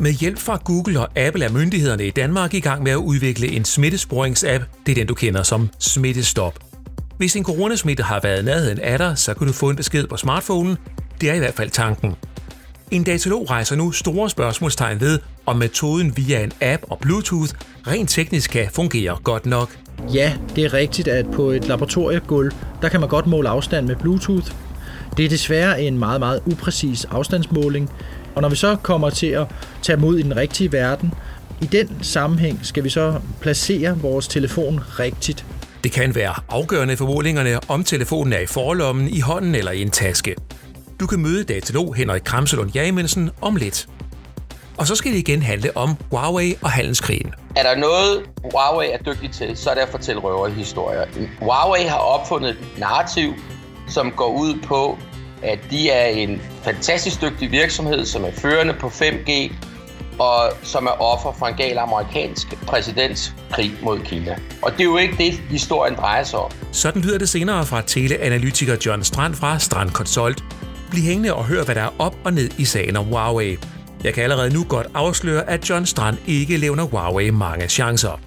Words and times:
Med 0.00 0.12
hjælp 0.12 0.38
fra 0.38 0.60
Google 0.64 1.00
og 1.00 1.08
Apple 1.16 1.44
er 1.44 1.50
myndighederne 1.50 2.06
i 2.06 2.10
Danmark 2.10 2.54
i 2.54 2.60
gang 2.60 2.82
med 2.82 2.92
at 2.92 2.96
udvikle 2.96 3.48
en 3.48 3.64
smittesporingsapp. 3.64 4.64
Det 4.86 4.92
er 4.92 4.96
den, 4.96 5.06
du 5.06 5.14
kender 5.14 5.42
som 5.42 5.70
Smittestop. 5.78 6.58
Hvis 7.16 7.36
en 7.36 7.44
coronasmitte 7.44 8.02
har 8.02 8.20
været 8.22 8.44
nærheden 8.44 8.78
af 8.78 8.98
dig, 8.98 9.18
så 9.18 9.34
kan 9.34 9.46
du 9.46 9.52
få 9.52 9.70
en 9.70 9.76
besked 9.76 10.06
på 10.06 10.16
smartphonen. 10.16 10.76
Det 11.20 11.30
er 11.30 11.34
i 11.34 11.38
hvert 11.38 11.54
fald 11.54 11.70
tanken. 11.70 12.14
En 12.90 13.04
datalog 13.04 13.50
rejser 13.50 13.76
nu 13.76 13.92
store 13.92 14.30
spørgsmålstegn 14.30 15.00
ved, 15.00 15.18
om 15.46 15.56
metoden 15.56 16.16
via 16.16 16.44
en 16.44 16.52
app 16.60 16.82
og 16.90 16.98
Bluetooth 16.98 17.52
rent 17.86 18.10
teknisk 18.10 18.50
kan 18.50 18.68
fungere 18.72 19.18
godt 19.24 19.46
nok. 19.46 19.70
Ja, 20.14 20.32
det 20.56 20.64
er 20.64 20.74
rigtigt, 20.74 21.08
at 21.08 21.26
på 21.32 21.50
et 21.50 21.64
laboratoriegulv, 21.68 22.52
der 22.82 22.88
kan 22.88 23.00
man 23.00 23.08
godt 23.08 23.26
måle 23.26 23.48
afstand 23.48 23.86
med 23.86 23.96
Bluetooth. 23.96 24.52
Det 25.16 25.24
er 25.24 25.28
desværre 25.28 25.82
en 25.82 25.98
meget, 25.98 26.20
meget 26.20 26.40
upræcis 26.46 27.04
afstandsmåling, 27.04 27.90
og 28.38 28.42
når 28.42 28.48
vi 28.48 28.56
så 28.56 28.76
kommer 28.82 29.10
til 29.10 29.26
at 29.26 29.46
tage 29.82 29.96
mod 29.96 30.18
i 30.18 30.22
den 30.22 30.36
rigtige 30.36 30.72
verden, 30.72 31.14
i 31.60 31.66
den 31.66 31.98
sammenhæng 32.02 32.60
skal 32.62 32.84
vi 32.84 32.88
så 32.88 33.20
placere 33.40 33.98
vores 33.98 34.28
telefon 34.28 34.80
rigtigt. 34.98 35.44
Det 35.84 35.92
kan 35.92 36.14
være 36.14 36.34
afgørende 36.48 36.96
for 36.96 37.06
målingerne, 37.06 37.58
om 37.68 37.84
telefonen 37.84 38.32
er 38.32 38.38
i 38.38 38.46
forlommen, 38.46 39.08
i 39.08 39.20
hånden 39.20 39.54
eller 39.54 39.72
i 39.72 39.82
en 39.82 39.90
taske. 39.90 40.34
Du 41.00 41.06
kan 41.06 41.20
møde 41.20 41.44
datalog 41.44 41.94
Henrik 41.94 42.22
Kramselund 42.24 42.70
Jamensen 42.74 43.30
om 43.40 43.56
lidt. 43.56 43.88
Og 44.76 44.86
så 44.86 44.94
skal 44.94 45.12
det 45.12 45.18
igen 45.18 45.42
handle 45.42 45.76
om 45.76 45.96
Huawei 46.10 46.54
og 46.62 46.70
handelskrigen. 46.70 47.34
Er 47.56 47.62
der 47.62 47.76
noget, 47.76 48.22
Huawei 48.52 48.90
er 48.90 48.98
dygtig 48.98 49.30
til, 49.30 49.56
så 49.56 49.70
er 49.70 49.74
det 49.74 49.80
at 49.80 49.88
fortælle 49.88 50.20
røverhistorier. 50.20 51.04
Huawei 51.40 51.84
har 51.84 51.98
opfundet 51.98 52.50
et 52.50 52.58
narrativ, 52.78 53.34
som 53.88 54.10
går 54.10 54.38
ud 54.38 54.54
på, 54.64 54.98
at 55.42 55.58
de 55.70 55.90
er 55.90 56.06
en 56.06 56.40
fantastisk 56.62 57.22
dygtig 57.22 57.50
virksomhed, 57.50 58.06
som 58.06 58.24
er 58.24 58.30
førende 58.30 58.74
på 58.80 58.86
5G, 58.86 59.52
og 60.18 60.52
som 60.62 60.86
er 60.86 61.02
offer 61.02 61.32
for 61.38 61.46
en 61.46 61.54
gal 61.54 61.78
amerikansk 61.78 62.60
præsidents 62.66 63.34
krig 63.50 63.72
mod 63.82 63.98
Kina. 63.98 64.38
Og 64.62 64.72
det 64.72 64.80
er 64.80 64.84
jo 64.84 64.96
ikke 64.96 65.14
det, 65.18 65.32
historien 65.50 65.94
drejer 65.94 66.24
sig 66.24 66.38
om. 66.38 66.50
Sådan 66.72 67.02
lyder 67.02 67.18
det 67.18 67.28
senere 67.28 67.66
fra 67.66 67.82
teleanalytiker 67.82 68.76
John 68.86 69.04
Strand 69.04 69.34
fra 69.34 69.58
Strand 69.58 69.90
Consult. 69.90 70.44
Bliv 70.90 71.02
hængende 71.02 71.34
og 71.34 71.44
hør, 71.44 71.64
hvad 71.64 71.74
der 71.74 71.82
er 71.82 71.94
op 71.98 72.14
og 72.24 72.32
ned 72.32 72.50
i 72.58 72.64
sagen 72.64 72.96
om 72.96 73.04
Huawei. 73.04 73.56
Jeg 74.04 74.14
kan 74.14 74.22
allerede 74.22 74.54
nu 74.54 74.64
godt 74.68 74.86
afsløre, 74.94 75.50
at 75.50 75.70
John 75.70 75.86
Strand 75.86 76.16
ikke 76.26 76.56
levner 76.56 76.84
Huawei 76.84 77.30
mange 77.30 77.68
chancer. 77.68 78.20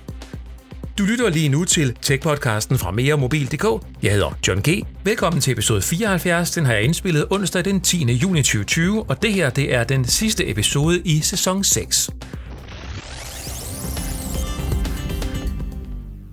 Du 0.98 1.06
lytter 1.06 1.30
lige 1.30 1.50
nu 1.50 1.66
til 1.66 1.98
Tech-podcasten 2.06 2.78
fra 2.78 2.92
meremobil.dk. 2.92 3.86
Jeg 4.04 4.12
hedder 4.12 4.38
John 4.48 4.62
G. 4.70 4.86
Velkommen 5.04 5.42
til 5.42 5.52
episode 5.52 5.82
74. 5.82 6.52
Den 6.52 6.66
har 6.66 6.74
jeg 6.74 6.84
indspillet 6.84 7.28
onsdag 7.30 7.66
den 7.66 7.82
10. 7.82 8.14
juni 8.14 8.42
2020, 8.42 9.04
og 9.04 9.22
det 9.22 9.34
her 9.34 9.50
det 9.50 9.74
er 9.74 9.84
den 9.84 10.06
sidste 10.06 10.50
episode 10.50 11.02
i 11.06 11.20
sæson 11.20 11.64
6. 11.64 12.10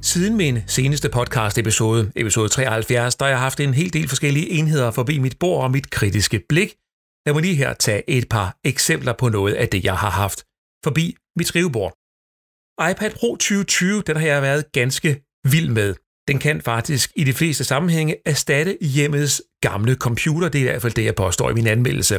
Siden 0.03 0.37
min 0.37 0.59
seneste 0.67 1.09
podcast-episode, 1.09 2.13
episode 2.17 2.49
73, 2.49 3.15
der 3.15 3.25
har 3.25 3.31
jeg 3.31 3.41
haft 3.41 3.61
en 3.61 3.75
hel 3.75 3.93
del 3.93 4.09
forskellige 4.09 4.51
enheder 4.51 4.91
forbi 4.91 5.19
mit 5.19 5.39
bord 5.41 5.65
og 5.65 5.71
mit 5.71 5.91
kritiske 5.91 6.41
blik. 6.49 6.75
Lad 7.27 7.35
mig 7.35 7.43
lige 7.43 7.55
her 7.55 7.75
tage 7.75 8.11
et 8.11 8.29
par 8.29 8.57
eksempler 8.65 9.13
på 9.13 9.29
noget 9.29 9.55
af 9.55 9.69
det, 9.69 9.85
jeg 9.85 9.97
har 9.97 10.11
haft 10.11 10.45
forbi 10.85 11.17
mit 11.37 11.47
skrivebord 11.47 11.98
iPad 12.91 13.11
Pro 13.11 13.37
2020, 13.37 14.03
den 14.07 14.17
har 14.17 14.27
jeg 14.27 14.43
været 14.43 14.73
ganske 14.73 15.23
vild 15.45 15.71
med. 15.71 15.95
Den 16.29 16.39
kan 16.39 16.61
faktisk 16.61 17.13
i 17.17 17.25
de 17.25 17.33
fleste 17.33 17.65
sammenhænge 17.65 18.17
erstatte 18.27 18.79
hjemmets 18.81 19.43
gamle 19.63 19.95
computer. 19.95 20.49
Det 20.49 20.59
er 20.59 20.63
i 20.63 20.69
hvert 20.69 20.83
fald 20.83 20.93
det, 20.93 21.05
jeg 21.05 21.15
påstår 21.15 21.51
i 21.51 21.55
min 21.55 21.67
anmeldelse. 21.67 22.19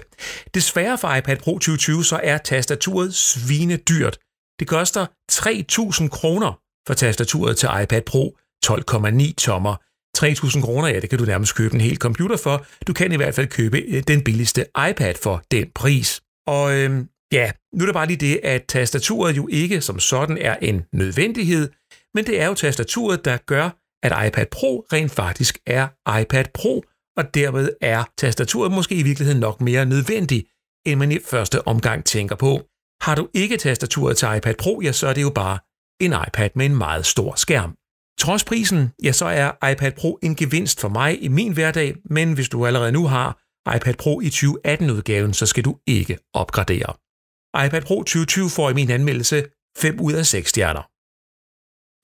Desværre 0.54 0.98
for 0.98 1.16
iPad 1.16 1.38
Pro 1.38 1.52
2020, 1.52 2.06
så 2.06 2.20
er 2.24 2.38
tastaturet 2.38 3.14
svine 3.14 3.78
dyrt. 3.78 4.18
Det 4.60 4.68
koster 4.68 5.06
3.000 5.32 6.08
kroner 6.08 6.60
for 6.88 6.94
tastaturet 6.94 7.58
til 7.58 7.70
iPad 7.84 8.02
Pro 8.02 8.38
12,9 8.66 9.34
tommer. 9.34 9.76
3.000 10.18 10.62
kroner, 10.62 10.88
ja, 10.88 11.00
det 11.00 11.10
kan 11.10 11.20
du 11.20 11.26
nærmest 11.26 11.56
købe 11.56 11.76
en 11.76 11.82
hel 11.82 11.98
computer 11.98 12.38
for. 12.38 12.66
Du 12.88 12.94
kan 12.94 13.12
i 13.12 13.16
hvert 13.16 13.36
fald 13.36 13.48
købe 13.48 13.78
øh, 13.78 14.04
den 14.08 14.24
billigste 14.24 14.66
iPad 14.90 15.16
for 15.24 15.44
den 15.52 15.72
pris. 15.76 16.22
Og 16.48 16.76
øhm, 16.78 17.08
Ja, 17.32 17.52
nu 17.74 17.82
er 17.82 17.86
det 17.86 17.94
bare 17.94 18.08
lige 18.08 18.18
det, 18.18 18.40
at 18.44 18.64
tastaturet 18.68 19.38
jo 19.38 19.48
ikke 19.52 19.82
som 19.82 20.00
sådan 20.00 20.38
er 20.38 20.56
en 20.62 20.86
nødvendighed, 20.94 21.70
men 22.14 22.26
det 22.26 22.42
er 22.42 22.48
jo 22.48 22.54
tastaturet, 22.54 23.26
der 23.26 23.38
gør, 23.38 23.70
at 24.04 24.28
iPad 24.28 24.46
Pro 24.52 24.86
rent 24.94 25.12
faktisk 25.12 25.60
er 25.68 25.88
iPad 26.22 26.46
Pro, 26.54 26.84
og 27.18 27.34
dermed 27.34 27.70
er 27.82 28.04
tastaturet 28.18 28.72
måske 28.72 28.96
i 28.96 29.04
virkeligheden 29.04 29.40
nok 29.40 29.62
mere 29.62 29.86
nødvendig, 29.86 30.46
end 30.86 31.00
man 31.00 31.12
i 31.12 31.20
første 31.30 31.68
omgang 31.68 32.06
tænker 32.06 32.36
på. 32.36 32.62
Har 33.02 33.16
du 33.16 33.28
ikke 33.34 33.58
tastaturet 33.58 34.18
til 34.18 34.28
iPad 34.38 34.54
Pro, 34.54 34.82
ja, 34.84 34.92
så 34.92 35.08
er 35.08 35.14
det 35.14 35.22
jo 35.22 35.30
bare 35.30 35.60
en 36.02 36.14
iPad 36.28 36.50
med 36.56 36.66
en 36.66 36.78
meget 36.78 37.06
stor 37.06 37.36
skærm. 37.36 37.76
Trods 38.20 38.44
prisen, 38.44 38.92
ja, 39.04 39.12
så 39.12 39.26
er 39.26 39.72
iPad 39.72 39.92
Pro 39.92 40.20
en 40.24 40.36
gevinst 40.36 40.80
for 40.80 40.90
mig 40.90 41.24
i 41.24 41.28
min 41.28 41.54
hverdag, 41.54 41.96
men 42.06 42.34
hvis 42.34 42.50
du 42.50 42.66
allerede 42.66 42.92
nu 42.92 43.08
har 43.08 43.40
iPad 43.76 43.94
Pro 43.94 44.22
i 44.22 44.28
2018-udgaven, 44.28 45.34
så 45.34 45.46
skal 45.46 45.66
du 45.66 45.78
ikke 45.88 46.18
opgradere 46.34 46.94
iPad 47.66 47.82
Pro 47.82 47.96
2020 47.96 48.50
får 48.50 48.70
i 48.70 48.74
min 48.74 48.92
anmeldelse 48.92 49.46
5 49.78 50.00
ud 50.00 50.14
af 50.14 50.26
6 50.26 50.50
stjerner. 50.50 50.84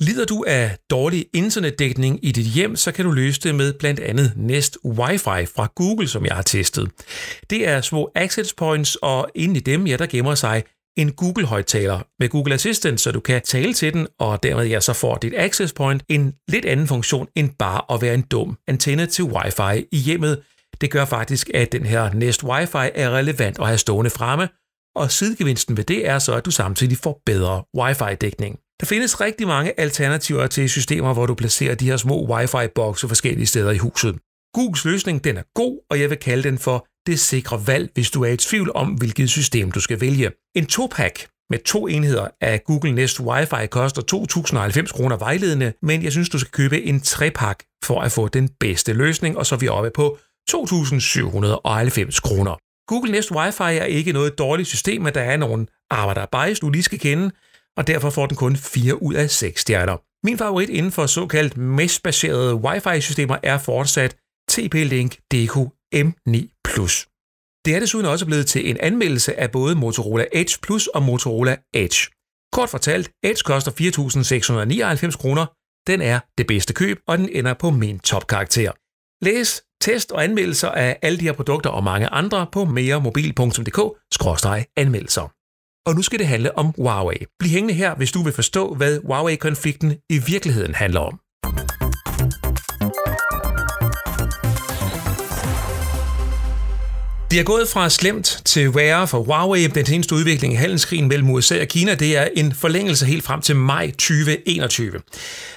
Lider 0.04 0.26
du 0.26 0.44
af 0.48 0.78
dårlig 0.90 1.26
internetdækning 1.34 2.26
i 2.26 2.32
dit 2.32 2.46
hjem, 2.46 2.76
så 2.76 2.92
kan 2.92 3.06
du 3.06 3.12
løse 3.12 3.42
det 3.42 3.56
med 3.56 3.74
blandt 3.74 4.00
andet 4.00 4.34
Nest 4.36 4.78
Wi-Fi 4.86 5.46
fra 5.46 5.68
Google, 5.76 6.08
som 6.08 6.26
jeg 6.26 6.36
har 6.36 6.42
testet. 6.42 6.92
Det 7.50 7.68
er 7.68 7.82
små 7.82 8.12
access 8.16 8.54
points, 8.54 8.96
og 8.96 9.30
inde 9.36 9.58
i 9.58 9.60
dem, 9.60 9.88
ja, 9.88 9.98
der 9.98 10.06
gemmer 10.06 10.36
sig 10.36 10.64
en 10.98 11.12
Google-højtaler 11.12 12.00
med 12.20 12.30
Google 12.30 12.54
Assistant, 12.54 13.02
så 13.02 13.12
du 13.12 13.20
kan 13.20 13.42
tale 13.42 13.74
til 13.74 13.94
den, 13.94 14.08
og 14.20 14.44
dermed 14.44 14.66
ja, 14.66 14.80
så 14.80 14.94
får 14.94 15.18
dit 15.18 15.34
access 15.38 15.74
point 15.74 16.04
en 16.10 16.34
lidt 16.48 16.66
anden 16.66 16.88
funktion 16.88 17.28
end 17.36 17.50
bare 17.60 17.96
at 17.96 18.02
være 18.02 18.14
en 18.14 18.22
dum 18.22 18.58
antenne 18.68 19.06
til 19.06 19.24
Wi-Fi 19.24 19.90
i 19.92 19.98
hjemmet. 19.98 20.42
Det 20.82 20.92
gør 20.92 21.06
faktisk, 21.06 21.50
at 21.54 21.72
den 21.72 21.86
her 21.86 22.14
Nest 22.14 22.44
Wi-Fi 22.44 22.92
er 22.96 23.10
relevant 23.10 23.60
at 23.60 23.68
have 23.68 23.78
stående 23.78 24.10
fremme, 24.10 24.48
og 24.96 25.12
sidegevinsten 25.12 25.78
ved 25.78 25.84
det 25.84 26.08
er 26.08 26.20
så, 26.20 26.34
at 26.34 26.46
du 26.46 26.52
samtidig 26.52 26.98
får 26.98 27.22
bedre 27.26 27.64
wifi-dækning. 27.78 28.60
Der 28.80 28.86
findes 28.86 29.22
rigtig 29.22 29.48
mange 29.48 29.80
alternativer 29.80 30.48
til 30.48 30.70
systemer, 30.70 31.14
hvor 31.14 31.26
du 31.26 31.34
placerer 31.34 31.76
de 31.76 31.86
her 31.86 31.98
små 31.98 32.26
wifi-bokse 32.26 33.08
forskellige 33.08 33.46
steder 33.46 33.72
i 33.72 33.78
huset. 33.78 34.16
Googles 34.54 34.86
løsning 34.86 35.24
den 35.24 35.38
er 35.38 35.44
god, 35.56 35.86
og 35.90 36.00
jeg 36.00 36.10
vil 36.10 36.18
kalde 36.18 36.44
den 36.44 36.58
for 36.58 36.88
det 37.08 37.20
sikre 37.20 37.68
valg, 37.68 37.90
hvis 37.94 38.12
du 38.12 38.24
er 38.24 38.30
i 38.30 38.38
tvivl 38.38 38.72
om, 38.76 38.88
hvilket 38.88 39.30
system 39.30 39.72
du 39.72 39.80
skal 39.80 40.02
vælge. 40.02 40.32
En 40.56 40.66
topak 40.66 41.20
med 41.50 41.60
to 41.60 41.88
enheder 41.88 42.28
af 42.42 42.64
Google 42.64 42.92
Nest 42.92 43.20
Wi-Fi 43.20 43.66
koster 43.66 44.02
2.090 44.82 44.94
kroner 44.94 45.18
vejledende, 45.18 45.74
men 45.82 46.04
jeg 46.04 46.12
synes, 46.12 46.30
du 46.30 46.40
skal 46.40 46.52
købe 46.52 46.84
en 46.84 47.02
trepak 47.02 47.60
for 47.84 48.02
at 48.02 48.12
få 48.12 48.28
den 48.28 48.50
bedste 48.60 48.94
løsning, 48.94 49.38
og 49.38 49.46
så 49.46 49.56
er 49.56 49.60
vi 49.60 49.68
oppe 49.68 49.92
på 49.96 50.18
2.790 50.52 52.22
kroner. 52.22 52.65
Google 52.88 53.12
Nest 53.12 53.32
Wi-Fi 53.32 53.72
er 53.74 53.86
ikke 53.86 54.12
noget 54.12 54.38
dårligt 54.38 54.68
system, 54.68 55.02
men 55.02 55.14
der 55.14 55.22
er 55.22 55.38
nogle 55.38 55.68
arbejder 55.90 56.26
bias, 56.26 56.60
du 56.60 56.70
lige 56.70 56.84
skal 56.84 57.00
kende, 57.00 57.32
og 57.78 57.88
derfor 57.88 58.10
får 58.10 58.26
den 58.26 58.38
kun 58.38 58.56
4 58.56 59.04
ud 59.04 59.14
af 59.14 59.30
6 59.30 59.62
stjerner. 59.62 59.98
Min 60.26 60.38
favorit 60.38 60.70
inden 60.70 60.92
for 60.92 61.06
såkaldt 61.06 61.58
mesh-baserede 61.58 62.56
Wi-Fi-systemer 62.56 63.38
er 63.44 63.58
fortsat 63.58 64.16
TP-Link 64.52 65.12
Deco 65.32 65.70
M9 65.96 66.62
Det 67.66 67.76
er 67.76 67.80
desuden 67.80 68.06
også 68.06 68.26
blevet 68.26 68.48
til 68.48 68.70
en 68.70 68.78
anmeldelse 68.78 69.40
af 69.40 69.52
både 69.52 69.76
Motorola 69.76 70.26
Edge 70.34 70.60
Plus 70.62 70.88
og 70.88 71.04
Motorola 71.04 71.58
Edge. 71.74 72.12
Kort 72.52 72.70
fortalt, 72.70 73.12
Edge 73.24 73.42
koster 73.46 73.72
4.699 73.72 75.18
kroner. 75.18 75.46
Den 75.88 76.02
er 76.02 76.20
det 76.38 76.48
bedste 76.48 76.74
køb, 76.74 77.00
og 77.08 77.18
den 77.18 77.30
ender 77.30 77.54
på 77.54 77.70
min 77.70 78.00
topkarakter. 78.00 78.72
Læs 79.26 79.64
test 79.86 80.12
og 80.12 80.24
anmeldelser 80.24 80.70
af 80.70 81.00
alle 81.02 81.20
de 81.20 81.26
her 81.26 81.34
produkter 81.34 81.70
og 81.70 81.84
mange 81.84 82.08
andre 82.08 82.48
på 82.52 82.66
meremobil.dk-anmeldelser. 82.66 85.32
Og 85.88 85.96
nu 85.96 86.02
skal 86.02 86.20
det 86.20 86.28
handle 86.28 86.58
om 86.58 86.74
Huawei. 86.78 87.26
Bliv 87.40 87.52
hængende 87.52 87.74
her, 87.74 87.96
hvis 87.96 88.12
du 88.12 88.24
vil 88.24 88.34
forstå, 88.34 88.74
hvad 88.74 89.00
Huawei-konflikten 89.06 89.94
i 90.10 90.20
virkeligheden 90.28 90.76
handler 90.76 91.00
om. 91.00 91.20
Det 97.36 97.42
er 97.42 97.46
gået 97.46 97.68
fra 97.68 97.90
slemt 97.90 98.42
til 98.46 98.76
værre 98.76 99.08
for 99.08 99.24
Huawei. 99.24 99.68
Den 99.68 99.86
seneste 99.86 100.16
udvikling 100.16 100.54
i 100.54 100.56
handelskrigen 100.56 101.08
mellem 101.08 101.30
USA 101.30 101.62
og 101.62 101.68
Kina, 101.68 101.96
det 101.96 102.18
er 102.18 102.28
en 102.36 102.54
forlængelse 102.54 103.06
helt 103.06 103.24
frem 103.24 103.42
til 103.42 103.56
maj 103.56 103.92
2021. 103.92 104.92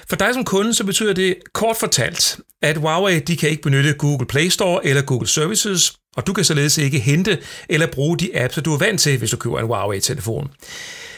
For 0.09 0.15
dig 0.15 0.33
som 0.33 0.45
kunde, 0.45 0.73
så 0.73 0.83
betyder 0.83 1.13
det 1.13 1.35
kort 1.53 1.77
fortalt, 1.77 2.39
at 2.61 2.77
Huawei 2.77 3.19
de 3.19 3.37
kan 3.37 3.49
ikke 3.49 3.61
benytte 3.61 3.93
Google 3.93 4.27
Play 4.27 4.49
Store 4.49 4.85
eller 4.85 5.01
Google 5.01 5.27
Services, 5.27 5.93
og 6.17 6.27
du 6.27 6.33
kan 6.33 6.43
således 6.43 6.77
ikke 6.77 6.99
hente 6.99 7.37
eller 7.69 7.87
bruge 7.87 8.17
de 8.17 8.29
apps, 8.39 8.59
du 8.65 8.73
er 8.73 8.77
vant 8.77 9.01
til, 9.01 9.17
hvis 9.17 9.29
du 9.29 9.37
køber 9.37 9.59
en 9.59 9.65
Huawei-telefon. 9.65 10.47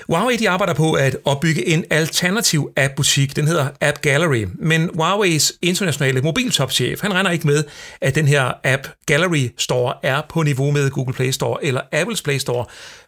Huawei 0.08 0.36
de 0.38 0.50
arbejder 0.50 0.74
på 0.74 0.94
at 0.94 1.18
opbygge 1.26 1.68
en 1.68 1.86
alternativ 1.90 2.72
app-butik. 2.78 3.36
Den 3.36 3.48
hedder 3.48 3.68
App 3.82 4.02
Gallery. 4.02 4.46
Men 4.56 4.90
Huaweis 4.94 5.54
internationale 5.62 6.22
mobiltopchef, 6.22 7.02
han 7.02 7.14
regner 7.14 7.30
ikke 7.30 7.48
med, 7.48 7.64
at 8.02 8.16
den 8.16 8.28
her 8.28 8.52
App 8.64 8.88
Gallery 9.06 9.50
Store 9.58 9.94
er 10.04 10.22
på 10.30 10.44
niveau 10.44 10.72
med 10.72 10.90
Google 10.90 11.14
Play 11.14 11.32
Store 11.32 11.66
eller 11.66 11.82
Apples 11.92 12.22
Play 12.22 12.38
Store 12.38 12.66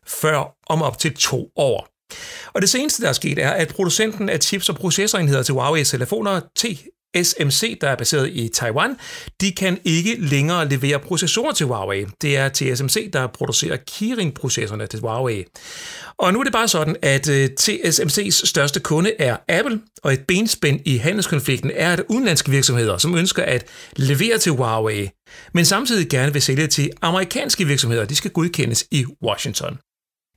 før 0.07 0.55
om 0.67 0.81
op 0.81 0.99
til 0.99 1.13
to 1.13 1.49
år. 1.55 1.87
Og 2.53 2.61
det 2.61 2.69
seneste, 2.69 3.01
der 3.01 3.09
er 3.09 3.13
sket, 3.13 3.39
er, 3.39 3.49
at 3.49 3.67
producenten 3.67 4.29
af 4.29 4.39
chips 4.39 4.69
og 4.69 4.75
processorenheder 4.75 5.43
til 5.43 5.53
Huawei's 5.53 5.91
telefoner, 5.91 6.41
SMC, 7.23 7.79
der 7.79 7.89
er 7.89 7.95
baseret 7.95 8.29
i 8.29 8.49
Taiwan, 8.53 8.95
de 9.41 9.51
kan 9.51 9.79
ikke 9.83 10.15
længere 10.19 10.69
levere 10.69 10.99
processorer 10.99 11.51
til 11.51 11.65
Huawei. 11.65 12.05
Det 12.21 12.37
er 12.37 12.49
TSMC, 12.49 13.11
der 13.11 13.27
producerer 13.27 13.77
Kirin-processorerne 13.77 14.87
til 14.87 14.99
Huawei. 14.99 15.45
Og 16.17 16.33
nu 16.33 16.39
er 16.39 16.43
det 16.43 16.53
bare 16.53 16.67
sådan, 16.67 16.95
at 17.01 17.29
øh, 17.29 17.49
TSMC's 17.59 18.45
største 18.45 18.79
kunde 18.79 19.11
er 19.19 19.37
Apple, 19.49 19.81
og 20.03 20.13
et 20.13 20.25
benspænd 20.27 20.79
i 20.85 20.97
handelskonflikten 20.97 21.71
er, 21.75 21.93
at 21.93 22.03
udenlandske 22.09 22.51
virksomheder, 22.51 22.97
som 22.97 23.15
ønsker 23.15 23.43
at 23.43 23.65
levere 23.95 24.37
til 24.37 24.51
Huawei, 24.51 25.09
men 25.53 25.65
samtidig 25.65 26.09
gerne 26.09 26.33
vil 26.33 26.41
sælge 26.41 26.67
til 26.67 26.91
amerikanske 27.01 27.65
virksomheder, 27.65 28.05
de 28.05 28.15
skal 28.15 28.31
godkendes 28.31 28.85
i 28.91 29.05
Washington. 29.23 29.77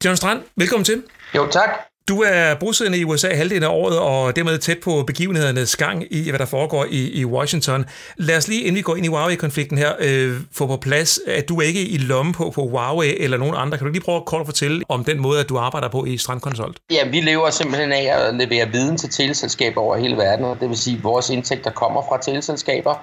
John 0.05 0.17
Strand, 0.17 0.43
velkommen 0.57 0.85
til. 0.85 1.03
Jo, 1.35 1.49
tak. 1.51 1.96
Du 2.09 2.23
er 2.23 2.55
bosiddende 2.55 2.99
i 2.99 3.05
USA 3.05 3.35
halvdelen 3.35 3.63
af 3.63 3.69
året, 3.69 3.99
og 3.99 4.37
dermed 4.37 4.59
tæt 4.59 4.79
på 4.85 5.05
begivenhedernes 5.07 5.77
gang 5.77 6.05
i, 6.11 6.31
hvad 6.31 6.39
der 6.39 6.47
foregår 6.47 6.87
i, 6.91 7.11
i 7.11 7.25
Washington. 7.25 7.85
Lad 8.17 8.37
os 8.37 8.49
lige, 8.49 8.61
inden 8.61 8.77
vi 8.77 8.83
går 8.83 8.97
ind 8.97 9.07
i 9.07 9.09
Huawei-konflikten 9.09 9.79
her, 9.79 9.93
øh, 9.99 10.37
få 10.53 10.67
på 10.67 10.77
plads, 10.77 11.21
at 11.27 11.49
du 11.49 11.57
er 11.57 11.63
ikke 11.63 11.89
i 11.89 11.99
lommen 11.99 12.35
på, 12.35 12.51
på 12.51 12.63
Huawei 12.63 13.17
eller 13.19 13.37
nogen 13.37 13.55
andre. 13.57 13.79
Kan 13.79 13.87
du 13.87 13.93
lige 13.93 14.03
prøve 14.03 14.23
kort 14.27 14.41
at 14.41 14.47
fortælle 14.47 14.83
om 14.89 15.05
den 15.05 15.21
måde, 15.21 15.41
at 15.41 15.49
du 15.49 15.59
arbejder 15.59 15.89
på 15.89 16.05
i 16.05 16.17
Strandkonsult? 16.17 16.79
Ja, 16.91 17.09
vi 17.09 17.21
lever 17.21 17.51
simpelthen 17.51 17.93
af 17.93 18.05
at 18.19 18.35
levere 18.35 18.69
viden 18.73 18.97
til 18.97 19.11
teleselskaber 19.11 19.81
over 19.81 19.97
hele 19.97 20.17
verden, 20.17 20.45
og 20.45 20.57
det 20.61 20.69
vil 20.69 20.77
sige, 20.79 20.97
at 20.97 21.05
vores 21.05 21.31
indtægter 21.31 21.71
kommer 21.71 22.03
fra 22.09 22.21
teleselskaber. 22.23 22.95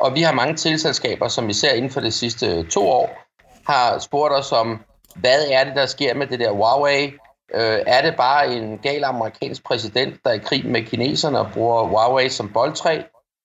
Og 0.00 0.14
vi 0.14 0.22
har 0.22 0.32
mange 0.32 0.56
teleselskaber, 0.56 1.28
som 1.28 1.50
især 1.50 1.72
inden 1.72 1.90
for 1.90 2.00
de 2.00 2.10
sidste 2.10 2.62
to 2.62 2.88
år 2.88 3.26
har 3.66 3.98
spurgt 3.98 4.34
os 4.34 4.52
om, 4.52 4.80
hvad 5.16 5.44
er 5.50 5.64
det, 5.64 5.72
der 5.76 5.86
sker 5.86 6.14
med 6.14 6.26
det 6.26 6.40
der 6.40 6.50
Huawei? 6.50 7.12
Øh, 7.54 7.78
er 7.86 8.02
det 8.02 8.16
bare 8.16 8.54
en 8.54 8.78
gal 8.78 9.04
amerikansk 9.04 9.64
præsident, 9.64 10.24
der 10.24 10.30
er 10.30 10.34
i 10.34 10.38
krig 10.38 10.66
med 10.66 10.82
kineserne 10.82 11.38
og 11.38 11.46
bruger 11.54 11.84
Huawei 11.84 12.28
som 12.28 12.52
boldtræ? 12.52 13.02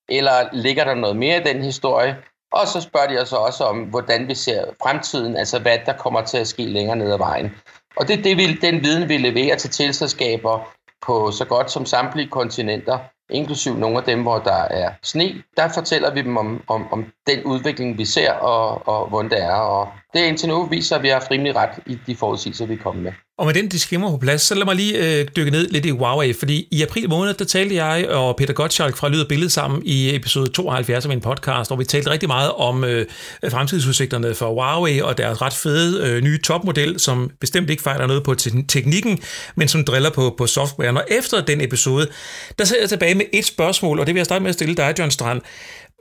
Eller 0.10 0.50
ligger 0.54 0.84
der 0.84 0.94
noget 0.94 1.16
mere 1.16 1.38
i 1.38 1.44
den 1.44 1.64
historie? 1.64 2.18
Og 2.52 2.68
så 2.68 2.82
spørger 2.82 3.08
de 3.08 3.22
os 3.22 3.34
også 3.34 3.64
om, 3.64 3.78
hvordan 3.78 4.28
vi 4.28 4.36
ser 4.36 4.66
fremtiden, 4.84 5.38
altså 5.38 5.60
hvad 5.60 5.78
der 5.86 5.94
kommer 5.94 6.22
til 6.22 6.38
at 6.38 6.48
ske 6.48 6.64
længere 6.64 6.96
ned 6.96 7.12
ad 7.12 7.18
vejen. 7.18 7.52
Og 7.96 8.08
det 8.08 8.20
er 8.20 8.24
det, 8.24 8.38
vi, 8.38 8.54
den 8.54 8.84
viden, 8.84 9.10
vi 9.10 9.18
leverer 9.18 9.56
til 9.56 9.70
tilselskaber 9.70 10.76
på 11.02 11.32
så 11.32 11.46
godt 11.46 11.72
som 11.72 11.86
samtlige 11.86 12.30
kontinenter, 12.30 13.00
inklusiv 13.30 13.78
nogle 13.78 13.98
af 13.98 14.04
dem, 14.04 14.22
hvor 14.22 14.40
der 14.40 14.64
er 14.64 14.92
sne. 15.04 15.44
Der 15.58 15.68
fortæller 15.74 16.14
vi 16.14 16.22
dem 16.22 16.38
om, 16.38 16.64
om, 16.68 16.94
om 16.94 17.06
den 17.28 17.44
udvikling, 17.44 17.98
vi 17.98 18.06
ser, 18.06 18.32
og, 18.34 18.88
og 18.88 19.08
hvordan 19.08 19.32
det 19.32 19.44
er. 19.44 19.56
Og 19.56 19.88
det 20.16 20.28
indtil 20.28 20.50
nu 20.50 20.66
viser, 20.66 20.96
at 20.96 21.04
vi 21.04 21.08
har 21.08 21.16
haft 21.16 21.32
rimelig 21.32 21.56
ret 21.56 21.70
i 21.86 21.98
de 22.08 22.16
forudsigelser, 22.16 22.66
vi 22.66 22.74
er 22.74 22.78
kommet 22.78 23.04
med. 23.04 23.12
Og 23.38 23.46
med 23.46 23.54
den 23.54 23.70
disclaimer 23.70 24.12
på 24.12 24.18
plads, 24.18 24.42
så 24.42 24.56
lad 24.56 24.66
mig 24.66 24.76
lige 24.76 25.20
øh, 25.20 25.28
dykke 25.36 25.52
ned 25.52 25.68
lidt 25.68 25.86
i 25.86 25.90
Huawei, 25.90 26.34
fordi 26.34 26.68
i 26.72 26.82
april 26.82 27.10
måned, 27.10 27.34
der 27.34 27.46
talte 27.46 27.76
jeg 27.84 28.10
og 28.10 28.36
Peter 28.36 28.54
Gottschalk 28.54 28.98
fra 28.98 29.10
Lyd 29.10 29.22
og 29.22 29.28
Billede 29.28 29.50
sammen 29.50 29.82
i 29.86 30.16
episode 30.16 30.48
72 30.48 31.06
af 31.06 31.10
min 31.10 31.22
podcast, 31.22 31.70
hvor 31.70 31.78
vi 31.78 31.84
talte 31.84 32.10
rigtig 32.10 32.30
meget 32.30 32.52
om 32.52 32.84
øh, 32.84 33.06
fremtidsudsigterne 33.50 34.36
for 34.36 34.54
Huawei 34.54 35.02
og 35.02 35.18
deres 35.18 35.42
ret 35.42 35.54
fede 35.54 36.08
øh, 36.08 36.24
nye 36.24 36.42
topmodel, 36.42 37.00
som 37.00 37.32
bestemt 37.40 37.70
ikke 37.70 37.84
fejler 37.84 38.08
noget 38.08 38.24
på 38.24 38.34
te- 38.36 38.64
teknikken, 38.68 39.20
men 39.56 39.68
som 39.68 39.84
driller 39.84 40.10
på, 40.10 40.36
på 40.38 40.48
softwaren. 40.48 40.98
Og 40.98 41.04
efter 41.08 41.42
den 41.46 41.62
episode, 41.62 42.08
der 42.60 42.66
sidder 42.66 42.82
jeg 42.82 42.90
tilbage 42.90 43.16
med 43.16 43.26
et 43.34 43.46
spørgsmål, 43.46 44.00
og 44.00 44.08
det 44.08 44.16
vil 44.16 44.20
jeg 44.20 44.26
starte 44.26 44.42
med 44.42 44.50
at 44.50 44.56
stille 44.56 44.76
dig, 44.76 44.94
John 45.00 45.12
Strand. 45.12 45.42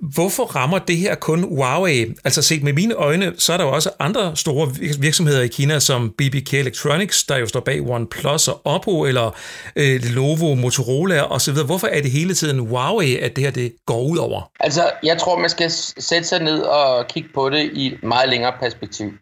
Hvorfor 0.01 0.45
rammer 0.45 0.79
det 0.79 0.97
her 0.97 1.15
kun 1.15 1.43
Huawei? 1.43 2.15
Altså 2.25 2.43
set 2.43 2.63
med 2.63 2.73
mine 2.73 2.95
øjne, 2.95 3.33
så 3.39 3.53
er 3.53 3.57
der 3.57 3.65
jo 3.65 3.73
også 3.73 3.91
andre 3.99 4.37
store 4.37 4.75
virksomheder 5.01 5.43
i 5.43 5.49
Kina, 5.49 5.81
som 5.81 6.11
BBK 6.11 6.55
Electronics, 6.55 7.25
der 7.25 7.37
jo 7.37 7.47
står 7.47 7.61
bag 7.61 7.81
OnePlus 7.81 8.49
og 8.49 8.61
Oppo, 8.65 9.05
eller 9.05 9.37
øh, 9.77 10.01
Lenovo, 10.03 10.55
Motorola 10.55 11.23
osv. 11.23 11.55
Hvorfor 11.67 11.87
er 11.87 12.01
det 12.03 12.11
hele 12.11 12.35
tiden 12.35 12.59
Huawei, 12.59 13.19
at 13.19 13.37
det 13.37 13.45
her 13.45 13.51
det 13.51 13.77
går 13.87 14.03
ud 14.03 14.19
over? 14.19 14.51
Altså, 14.61 14.91
jeg 15.03 15.19
tror, 15.19 15.39
man 15.39 15.51
skal 15.51 15.71
sætte 15.99 16.25
sig 16.25 16.43
ned 16.43 16.61
og 16.61 17.07
kigge 17.09 17.29
på 17.35 17.51
det 17.51 17.71
i 17.73 17.87
et 17.87 18.03
meget 18.03 18.29
længere 18.29 18.53
perspektiv. 18.61 19.13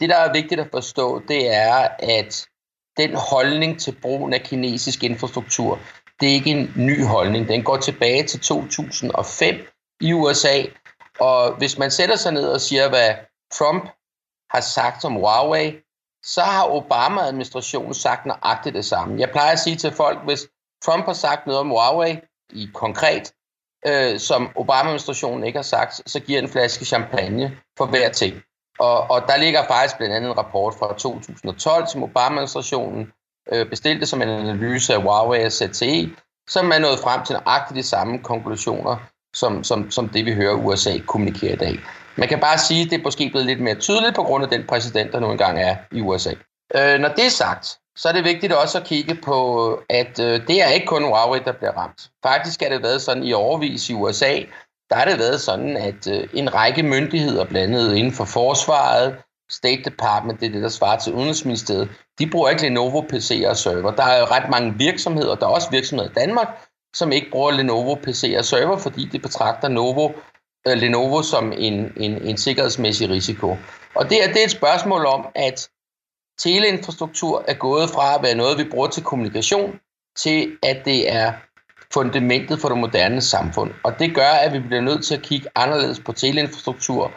Det, 0.00 0.08
der 0.08 0.16
er 0.16 0.32
vigtigt 0.32 0.60
at 0.60 0.68
forstå, 0.72 1.22
det 1.28 1.54
er, 1.54 1.88
at 1.98 2.46
den 2.96 3.10
holdning 3.14 3.80
til 3.80 3.96
brugen 4.02 4.34
af 4.34 4.42
kinesisk 4.42 5.04
infrastruktur, 5.04 5.78
det 6.20 6.28
er 6.28 6.32
ikke 6.32 6.50
en 6.50 6.72
ny 6.76 7.04
holdning. 7.04 7.48
Den 7.48 7.62
går 7.62 7.76
tilbage 7.76 8.22
til 8.22 8.40
2005, 8.40 9.56
i 10.00 10.12
USA. 10.12 10.62
Og 11.20 11.56
hvis 11.56 11.78
man 11.78 11.90
sætter 11.90 12.16
sig 12.16 12.32
ned 12.32 12.48
og 12.48 12.60
siger, 12.60 12.88
hvad 12.88 13.14
Trump 13.54 13.88
har 14.50 14.60
sagt 14.60 15.04
om 15.04 15.12
Huawei, 15.12 15.76
så 16.22 16.40
har 16.40 16.70
Obama-administrationen 16.70 17.94
sagt 17.94 18.26
nøjagtigt 18.26 18.74
det 18.74 18.84
samme. 18.84 19.20
Jeg 19.20 19.30
plejer 19.30 19.52
at 19.52 19.58
sige 19.58 19.76
til 19.76 19.92
folk, 19.92 20.18
hvis 20.24 20.48
Trump 20.84 21.04
har 21.04 21.12
sagt 21.12 21.46
noget 21.46 21.60
om 21.60 21.68
Huawei 21.68 22.18
i 22.52 22.70
konkret, 22.74 23.32
øh, 23.86 24.18
som 24.18 24.50
Obama-administrationen 24.56 25.44
ikke 25.44 25.58
har 25.58 25.62
sagt, 25.62 26.10
så 26.10 26.20
giver 26.20 26.38
en 26.38 26.48
flaske 26.48 26.84
champagne 26.84 27.58
for 27.78 27.86
hver 27.86 28.08
ting. 28.08 28.42
Og, 28.78 29.10
og 29.10 29.22
der 29.28 29.36
ligger 29.36 29.66
faktisk 29.66 29.96
blandt 29.96 30.14
andet 30.14 30.30
en 30.30 30.38
rapport 30.38 30.74
fra 30.74 30.94
2012, 30.98 31.86
som 31.86 32.02
Obama-administrationen 32.02 33.12
øh, 33.52 33.70
bestilte 33.70 34.06
som 34.06 34.22
en 34.22 34.28
analyse 34.28 34.94
af 34.94 35.02
Huawei 35.02 35.44
og 35.44 35.52
ZTE, 35.52 36.16
som 36.48 36.72
er 36.72 36.78
nået 36.78 36.98
frem 36.98 37.24
til 37.24 37.32
nøjagtigt 37.32 37.76
de 37.76 37.82
samme 37.82 38.18
konklusioner, 38.18 38.96
som, 39.36 39.64
som, 39.64 39.90
som 39.90 40.08
det 40.08 40.26
vi 40.26 40.34
hører 40.34 40.54
USA 40.54 40.98
kommunikere 41.06 41.52
i 41.52 41.56
dag. 41.56 41.78
Man 42.16 42.28
kan 42.28 42.40
bare 42.40 42.58
sige, 42.58 42.82
at 42.84 42.90
det 42.90 42.98
er 42.98 43.02
måske 43.02 43.30
blevet 43.30 43.46
lidt 43.46 43.60
mere 43.60 43.74
tydeligt 43.74 44.14
på 44.14 44.22
grund 44.22 44.44
af 44.44 44.50
den 44.50 44.64
præsident, 44.68 45.12
der 45.12 45.20
nu 45.20 45.30
engang 45.30 45.60
er 45.60 45.76
i 45.92 46.00
USA. 46.00 46.30
Øh, 46.76 46.98
når 47.00 47.08
det 47.08 47.26
er 47.26 47.30
sagt, 47.30 47.78
så 47.96 48.08
er 48.08 48.12
det 48.12 48.24
vigtigt 48.24 48.52
også 48.52 48.78
at 48.78 48.84
kigge 48.84 49.14
på, 49.14 49.70
at 49.90 50.18
øh, 50.20 50.46
det 50.48 50.62
er 50.62 50.68
ikke 50.68 50.86
kun 50.86 51.04
Huawei, 51.04 51.40
der 51.44 51.52
bliver 51.52 51.72
ramt. 51.72 52.10
Faktisk 52.22 52.62
har 52.62 52.68
det 52.68 52.82
været 52.82 53.02
sådan 53.02 53.22
i 53.22 53.32
overvis 53.32 53.90
i 53.90 53.94
USA, 53.94 54.34
der 54.90 54.96
har 54.96 55.04
det 55.04 55.18
været 55.18 55.40
sådan, 55.40 55.76
at 55.76 56.06
øh, 56.12 56.28
en 56.34 56.54
række 56.54 56.82
myndigheder, 56.82 57.44
blandt 57.44 57.74
andet 57.74 57.96
inden 57.96 58.12
for 58.12 58.24
forsvaret, 58.24 59.16
State 59.50 59.82
Department, 59.84 60.40
det 60.40 60.46
er 60.46 60.52
det, 60.52 60.62
der 60.62 60.68
svarer 60.68 60.98
til 60.98 61.12
Udenrigsministeriet, 61.12 61.88
de 62.18 62.30
bruger 62.30 62.48
ikke 62.48 62.62
Lenovo 62.62 63.00
PC'er 63.00 63.48
og 63.48 63.56
server. 63.56 63.90
Der 63.90 64.02
er 64.02 64.18
jo 64.18 64.24
ret 64.24 64.50
mange 64.50 64.74
virksomheder, 64.78 65.34
der 65.34 65.46
er 65.46 65.50
også 65.50 65.70
virksomheder 65.70 66.10
i 66.10 66.14
Danmark, 66.14 66.48
som 66.96 67.12
ikke 67.12 67.30
bruger 67.30 67.50
Lenovo 67.50 67.94
PC 67.94 68.34
og 68.38 68.44
server, 68.44 68.76
fordi 68.76 69.08
de 69.12 69.18
betragter 69.18 69.68
Novo, 69.68 70.12
øh, 70.68 70.76
Lenovo 70.76 71.22
som 71.22 71.52
en, 71.52 71.92
en, 71.96 72.22
en 72.22 72.36
sikkerhedsmæssig 72.36 73.10
risiko. 73.10 73.56
Og 73.94 74.10
det 74.10 74.24
er, 74.24 74.32
det 74.32 74.40
er 74.40 74.44
et 74.44 74.50
spørgsmål 74.50 75.06
om, 75.06 75.26
at 75.34 75.68
teleinfrastruktur 76.38 77.44
er 77.48 77.54
gået 77.54 77.90
fra 77.90 78.14
at 78.14 78.22
være 78.22 78.34
noget, 78.34 78.58
vi 78.58 78.64
bruger 78.64 78.86
til 78.86 79.02
kommunikation, 79.02 79.80
til 80.16 80.56
at 80.62 80.84
det 80.84 81.12
er 81.12 81.32
fundamentet 81.92 82.60
for 82.60 82.68
det 82.68 82.78
moderne 82.78 83.20
samfund. 83.20 83.70
Og 83.84 83.98
det 83.98 84.14
gør, 84.14 84.30
at 84.30 84.52
vi 84.52 84.58
bliver 84.58 84.80
nødt 84.80 85.04
til 85.04 85.14
at 85.14 85.22
kigge 85.22 85.48
anderledes 85.54 86.00
på 86.00 86.12
teleinfrastruktur 86.12 87.12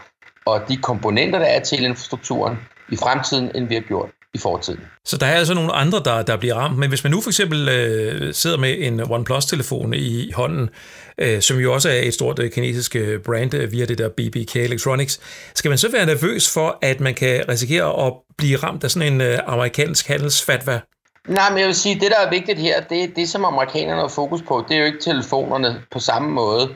og 0.45 0.61
de 0.67 0.77
komponenter, 0.77 1.39
der 1.39 1.45
er 1.45 1.59
til 1.59 1.77
teleinfrastrukturen 1.77 2.57
i 2.91 2.95
fremtiden, 2.95 3.51
end 3.55 3.67
vi 3.67 3.73
har 3.73 3.81
gjort 3.81 4.09
i 4.33 4.37
fortiden. 4.37 4.79
Så 5.05 5.17
der 5.17 5.25
er 5.25 5.35
altså 5.35 5.53
nogle 5.53 5.71
andre, 5.71 6.01
der, 6.05 6.21
der 6.21 6.37
bliver 6.37 6.55
ramt. 6.55 6.77
Men 6.77 6.89
hvis 6.89 7.03
man 7.03 7.11
nu 7.11 7.21
for 7.21 7.29
eksempel 7.29 7.69
øh, 7.69 8.33
sidder 8.33 8.57
med 8.57 8.75
en 8.79 8.99
OnePlus-telefon 8.99 9.93
i 9.93 10.31
hånden, 10.31 10.69
øh, 11.17 11.41
som 11.41 11.57
jo 11.57 11.73
også 11.73 11.89
er 11.89 12.01
et 12.03 12.13
stort 12.13 12.39
øh, 12.39 12.51
kinesisk 12.51 12.95
øh, 12.95 13.21
brand 13.21 13.53
øh, 13.53 13.71
via 13.71 13.85
det 13.85 13.97
der 13.97 14.09
BBK 14.09 14.55
Electronics, 14.55 15.19
skal 15.55 15.69
man 15.69 15.77
så 15.77 15.91
være 15.91 16.05
nervøs 16.05 16.53
for, 16.53 16.77
at 16.81 16.99
man 16.99 17.13
kan 17.13 17.49
risikere 17.49 18.05
at 18.07 18.13
blive 18.37 18.57
ramt 18.57 18.83
af 18.83 18.91
sådan 18.91 19.13
en 19.13 19.21
øh, 19.21 19.39
amerikansk 19.47 20.07
handelsfatwa? 20.07 20.79
Nej, 21.27 21.49
men 21.49 21.59
jeg 21.59 21.67
vil 21.67 21.75
sige, 21.75 21.99
det 21.99 22.11
der 22.11 22.19
er 22.25 22.29
vigtigt 22.29 22.59
her, 22.59 22.81
det, 22.81 23.15
det 23.15 23.29
som 23.29 23.45
amerikanerne 23.45 24.01
har 24.01 24.07
fokus 24.07 24.41
på, 24.47 24.65
det 24.69 24.75
er 24.75 24.79
jo 24.79 24.85
ikke 24.85 24.99
telefonerne 25.01 25.81
på 25.91 25.99
samme 25.99 26.29
måde, 26.29 26.69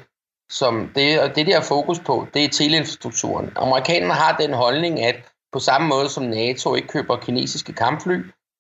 som 0.50 0.90
det, 0.96 1.20
og 1.20 1.36
det, 1.36 1.48
de 1.48 1.52
har 1.52 1.62
fokus 1.62 2.00
på, 2.00 2.28
det 2.34 2.44
er 2.44 2.50
teleinfrastrukturen. 2.50 3.50
Amerikanerne 3.56 4.14
har 4.14 4.38
den 4.38 4.54
holdning, 4.54 5.04
at 5.04 5.16
på 5.54 5.60
samme 5.60 5.88
måde 5.88 6.10
som 6.10 6.24
NATO 6.24 6.76
ikke 6.76 6.88
køber 6.88 7.18
kinesiske 7.18 7.74
kampfly, 7.74 8.18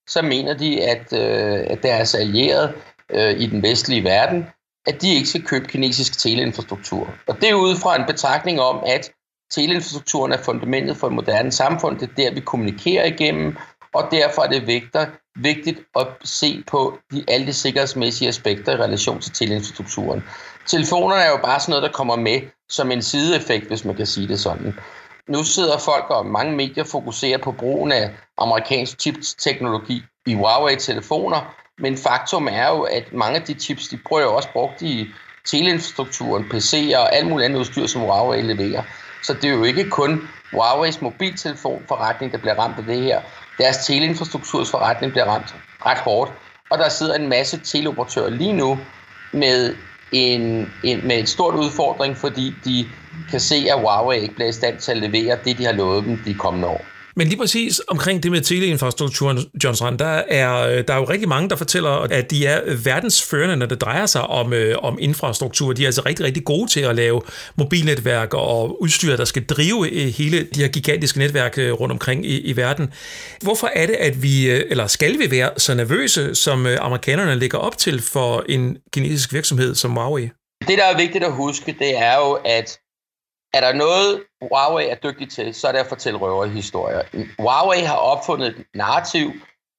så 0.09 0.21
mener 0.21 0.53
de, 0.53 0.83
at, 0.83 1.13
øh, 1.13 1.65
at 1.69 1.83
deres 1.83 2.15
allierede 2.15 2.73
øh, 3.09 3.39
i 3.39 3.47
den 3.47 3.63
vestlige 3.63 4.03
verden, 4.03 4.45
at 4.85 5.01
de 5.01 5.15
ikke 5.15 5.29
skal 5.29 5.43
købe 5.43 5.67
kinesisk 5.67 6.19
teleinfrastruktur. 6.19 7.09
Og 7.27 7.41
det 7.41 7.50
er 7.50 7.53
ud 7.53 7.75
fra 7.75 7.95
en 7.95 8.05
betragtning 8.07 8.59
om, 8.62 8.83
at 8.85 9.12
teleinfrastrukturen 9.51 10.31
er 10.31 10.38
fundamentet 10.38 10.97
for 10.97 11.07
et 11.07 11.13
moderne 11.13 11.51
samfund. 11.51 12.00
Det 12.00 12.09
er 12.09 12.15
der, 12.15 12.33
vi 12.33 12.39
kommunikerer 12.39 13.05
igennem, 13.05 13.57
og 13.93 14.07
derfor 14.12 14.41
er 14.41 14.47
det 14.47 14.67
vigtigt, 14.67 15.09
vigtigt 15.35 15.79
at 15.95 16.07
se 16.23 16.63
på 16.67 16.97
de, 17.12 17.23
alle 17.27 17.47
de 17.47 17.53
sikkerhedsmæssige 17.53 18.27
aspekter 18.27 18.71
i 18.71 18.75
relation 18.75 19.21
til 19.21 19.31
teleinfrastrukturen. 19.31 20.23
Telefonerne 20.65 21.21
er 21.21 21.29
jo 21.29 21.39
bare 21.43 21.59
sådan 21.59 21.71
noget, 21.71 21.83
der 21.83 21.97
kommer 21.97 22.15
med 22.15 22.41
som 22.69 22.91
en 22.91 23.01
sideeffekt, 23.01 23.67
hvis 23.67 23.85
man 23.85 23.95
kan 23.95 24.05
sige 24.05 24.27
det 24.27 24.39
sådan 24.39 24.73
nu 25.30 25.44
sidder 25.44 25.77
folk 25.77 26.06
og 26.10 26.25
mange 26.25 26.56
medier 26.56 26.84
fokuserer 26.84 27.38
på 27.38 27.51
brugen 27.51 27.92
af 27.92 28.12
amerikansk 28.38 29.00
chipsteknologi 29.00 30.03
i 30.25 30.34
Huawei-telefoner, 30.34 31.56
men 31.80 31.98
faktum 31.98 32.48
er 32.51 32.70
jo, 32.70 32.82
at 32.82 33.13
mange 33.13 33.39
af 33.39 33.42
de 33.42 33.53
chips, 33.53 33.88
de 33.88 34.00
bruger 34.08 34.22
jo 34.22 34.36
også 34.36 34.50
brugt 34.53 34.82
i 34.82 35.08
teleinfrastrukturen, 35.46 36.44
PC'er 36.44 36.98
og 36.98 37.15
alt 37.15 37.27
muligt 37.27 37.46
andet 37.46 37.60
udstyr, 37.60 37.88
som 37.88 38.01
Huawei 38.01 38.42
leverer. 38.42 38.84
Så 39.24 39.34
det 39.34 39.46
er 39.46 39.53
jo 39.53 39.63
ikke 39.63 39.89
kun 39.89 40.30
Huawei's 40.53 40.98
mobiltelefonforretning, 41.01 42.32
der 42.32 42.38
bliver 42.38 42.56
ramt 42.60 42.77
af 42.77 42.84
det 42.84 43.01
her. 43.01 43.22
Deres 43.58 43.77
teleinfrastruktursforretning 43.77 45.12
bliver 45.12 45.25
ramt 45.25 45.56
ret 45.86 45.98
hårdt. 45.98 46.32
Og 46.70 46.77
der 46.77 46.89
sidder 46.89 47.15
en 47.15 47.30
masse 47.30 47.60
teleoperatører 47.60 48.30
lige 48.30 48.53
nu 48.53 48.80
med 49.34 49.75
en, 50.13 50.74
en, 50.84 51.08
med 51.08 51.20
en 51.20 51.27
stort 51.27 51.55
udfordring, 51.55 52.17
fordi 52.17 52.62
de 52.65 52.86
kan 53.29 53.39
se, 53.39 53.55
at 53.55 53.79
Huawei 53.79 54.22
ikke 54.22 54.36
bliver 54.36 54.50
i 54.50 54.53
stand 54.53 54.79
til 54.79 54.91
at 54.91 54.98
levere 54.98 55.38
det, 55.46 55.58
de 55.58 55.65
har 55.65 55.74
lovet 55.74 56.03
dem 56.05 56.24
de 56.24 56.34
kommende 56.34 56.67
år. 56.67 56.92
Men 57.15 57.27
lige 57.27 57.38
præcis 57.38 57.82
omkring 57.88 58.24
det 58.24 58.32
med 58.32 58.41
teleinfrastrukturen, 58.41 59.39
John 59.63 59.75
Strand, 59.75 60.00
der 60.00 60.22
er, 60.27 60.67
øh, 60.67 60.84
der 60.88 60.93
er 60.93 60.98
jo 60.98 61.03
rigtig 61.03 61.29
mange, 61.29 61.50
der 61.50 61.55
fortæller, 61.55 61.89
at 61.89 62.32
de 62.32 62.46
er 62.46 62.75
verdensførende, 62.84 63.55
når 63.55 63.65
det 63.65 63.82
drejer 63.82 64.05
sig 64.05 64.22
om, 64.22 64.53
øh, 64.53 64.75
om 64.77 64.98
infrastruktur. 65.01 65.74
De 65.74 65.84
er 65.84 65.88
altså 65.88 66.01
rigtig, 66.05 66.25
rigtig 66.25 66.46
gode 66.46 66.72
til 66.72 66.79
at 66.79 66.96
lave 66.96 67.22
mobilnetværk 67.55 68.34
og 68.34 68.82
udstyr, 68.82 69.15
der 69.15 69.25
skal 69.25 69.46
drive 69.46 69.89
øh, 69.91 70.08
hele 70.08 70.43
de 70.43 70.60
her 70.60 70.67
gigantiske 70.67 71.20
netværk 71.20 71.58
øh, 71.58 71.72
rundt 71.72 71.91
omkring 71.91 72.25
i, 72.25 72.39
i 72.39 72.55
verden. 72.55 72.93
Hvorfor 73.41 73.70
er 73.75 73.86
det, 73.86 73.96
at 73.96 74.24
vi, 74.24 74.50
eller 74.50 74.88
skal 74.88 75.20
vi 75.20 75.32
være 75.32 75.50
så 75.58 75.74
nervøse, 75.74 76.36
som 76.36 76.65
amerikanerne 76.65 77.36
lægger 77.36 77.58
op 77.58 77.77
til 77.77 78.01
for 78.01 78.46
en 78.50 78.77
kinesisk 78.93 79.34
virksomhed 79.34 79.75
som 79.75 79.91
Huawei? 79.91 80.29
Det, 80.67 80.77
der 80.77 80.86
er 80.86 80.98
vigtigt 80.98 81.24
at 81.24 81.34
huske, 81.34 81.75
det 81.79 81.98
er 81.98 82.15
jo, 82.15 82.38
at 82.46 82.77
er 83.53 83.62
der 83.62 83.74
noget, 83.74 84.24
Huawei 84.41 84.88
er 84.88 84.95
dygtig 84.95 85.29
til, 85.29 85.53
så 85.53 85.67
er 85.67 85.72
det 85.72 85.79
at 85.79 85.88
fortælle 85.88 86.19
røverhistorier. 86.19 87.01
Huawei 87.39 87.81
har 87.81 87.95
opfundet 87.95 88.48
et 88.48 88.65
narrativ, 88.74 89.31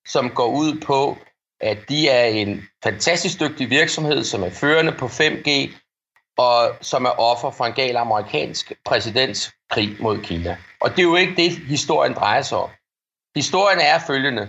som 0.06 0.30
går 0.30 0.46
ud 0.46 0.80
på, 0.80 1.18
at 1.60 1.78
de 1.88 2.08
er 2.08 2.24
en 2.24 2.62
fantastisk 2.84 3.40
dygtig 3.40 3.70
virksomhed, 3.70 4.24
som 4.24 4.42
er 4.42 4.50
førende 4.50 4.92
på 4.92 5.06
5G, 5.06 5.70
og 6.38 6.76
som 6.80 7.04
er 7.04 7.20
offer 7.20 7.50
for 7.50 7.64
en 7.64 7.72
gal 7.72 7.96
amerikansk 7.96 8.72
præsidentskrig 8.84 9.96
mod 10.00 10.18
Kina. 10.18 10.56
Og 10.80 10.90
det 10.90 10.98
er 10.98 11.02
jo 11.02 11.16
ikke 11.16 11.36
det, 11.36 11.50
historien 11.50 12.14
drejer 12.14 12.42
sig 12.42 12.58
om. 12.58 12.70
Historien 13.34 13.78
er 13.80 13.98
følgende. 14.06 14.48